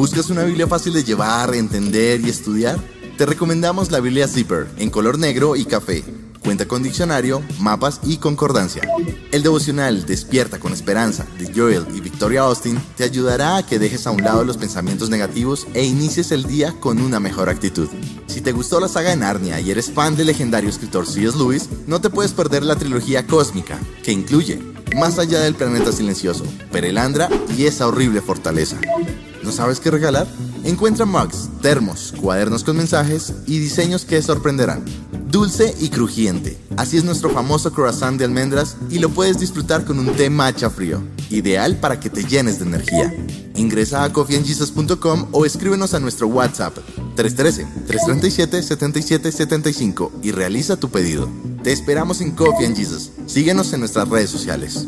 ¿Buscas 0.00 0.30
una 0.30 0.44
Biblia 0.44 0.66
fácil 0.66 0.94
de 0.94 1.04
llevar, 1.04 1.54
entender 1.54 2.22
y 2.22 2.30
estudiar? 2.30 2.78
Te 3.18 3.26
recomendamos 3.26 3.90
la 3.90 4.00
Biblia 4.00 4.26
Zipper 4.26 4.66
en 4.78 4.88
color 4.88 5.18
negro 5.18 5.56
y 5.56 5.66
café. 5.66 6.02
Cuenta 6.42 6.66
con 6.66 6.82
diccionario, 6.82 7.42
mapas 7.58 8.00
y 8.02 8.16
concordancia. 8.16 8.82
El 9.30 9.42
devocional 9.42 10.06
Despierta 10.06 10.58
con 10.58 10.72
Esperanza 10.72 11.26
de 11.38 11.52
Joel 11.54 11.86
y 11.94 12.00
Victoria 12.00 12.42
Austin 12.42 12.80
te 12.96 13.04
ayudará 13.04 13.58
a 13.58 13.66
que 13.66 13.78
dejes 13.78 14.06
a 14.06 14.10
un 14.10 14.22
lado 14.22 14.44
los 14.44 14.56
pensamientos 14.56 15.10
negativos 15.10 15.66
e 15.74 15.84
inicies 15.84 16.32
el 16.32 16.44
día 16.44 16.74
con 16.80 17.00
una 17.00 17.20
mejor 17.20 17.50
actitud. 17.50 17.88
Si 18.26 18.40
te 18.40 18.52
gustó 18.52 18.80
la 18.80 18.88
saga 18.88 19.10
de 19.10 19.16
Narnia 19.16 19.60
y 19.60 19.70
eres 19.70 19.90
fan 19.90 20.16
del 20.16 20.28
legendario 20.28 20.70
escritor 20.70 21.06
C.S. 21.06 21.36
Lewis, 21.36 21.68
no 21.86 22.00
te 22.00 22.10
puedes 22.10 22.32
perder 22.32 22.64
la 22.64 22.76
trilogía 22.76 23.26
cósmica, 23.26 23.78
que 24.02 24.12
incluye 24.12 24.60
Más 24.96 25.20
allá 25.20 25.40
del 25.40 25.54
planeta 25.54 25.92
silencioso, 25.92 26.44
Perelandra 26.72 27.28
y 27.56 27.66
esa 27.66 27.86
horrible 27.86 28.20
fortaleza. 28.20 28.76
¿No 29.42 29.52
sabes 29.52 29.78
qué 29.78 29.90
regalar? 29.90 30.26
Encuentra 30.64 31.06
mugs, 31.06 31.48
termos, 31.62 32.12
cuadernos 32.20 32.64
con 32.64 32.76
mensajes 32.76 33.32
y 33.46 33.58
diseños 33.58 34.04
que 34.04 34.20
sorprenderán. 34.20 34.84
Dulce 35.30 35.74
y 35.80 35.88
crujiente. 35.88 36.58
Así 36.76 36.98
es 36.98 37.04
nuestro 37.04 37.30
famoso 37.30 37.72
croissant 37.72 38.18
de 38.18 38.24
almendras 38.24 38.76
y 38.90 38.98
lo 38.98 39.08
puedes 39.08 39.38
disfrutar 39.38 39.84
con 39.84 39.98
un 39.98 40.14
té 40.16 40.28
matcha 40.28 40.68
frío. 40.68 41.02
Ideal 41.30 41.76
para 41.76 42.00
que 42.00 42.10
te 42.10 42.24
llenes 42.24 42.58
de 42.58 42.66
energía. 42.66 43.14
Ingresa 43.54 44.04
a 44.04 44.12
coffeeandjesus.com 44.12 45.28
o 45.32 45.46
escríbenos 45.46 45.94
a 45.94 46.00
nuestro 46.00 46.26
WhatsApp 46.26 46.76
313-337-7775 47.16 50.10
y 50.22 50.32
realiza 50.32 50.76
tu 50.76 50.90
pedido. 50.90 51.30
Te 51.62 51.72
esperamos 51.72 52.20
en 52.20 52.32
Coffee 52.32 52.66
and 52.66 52.76
Jesus. 52.76 53.12
Síguenos 53.26 53.72
en 53.72 53.80
nuestras 53.80 54.06
redes 54.08 54.28
sociales. 54.30 54.86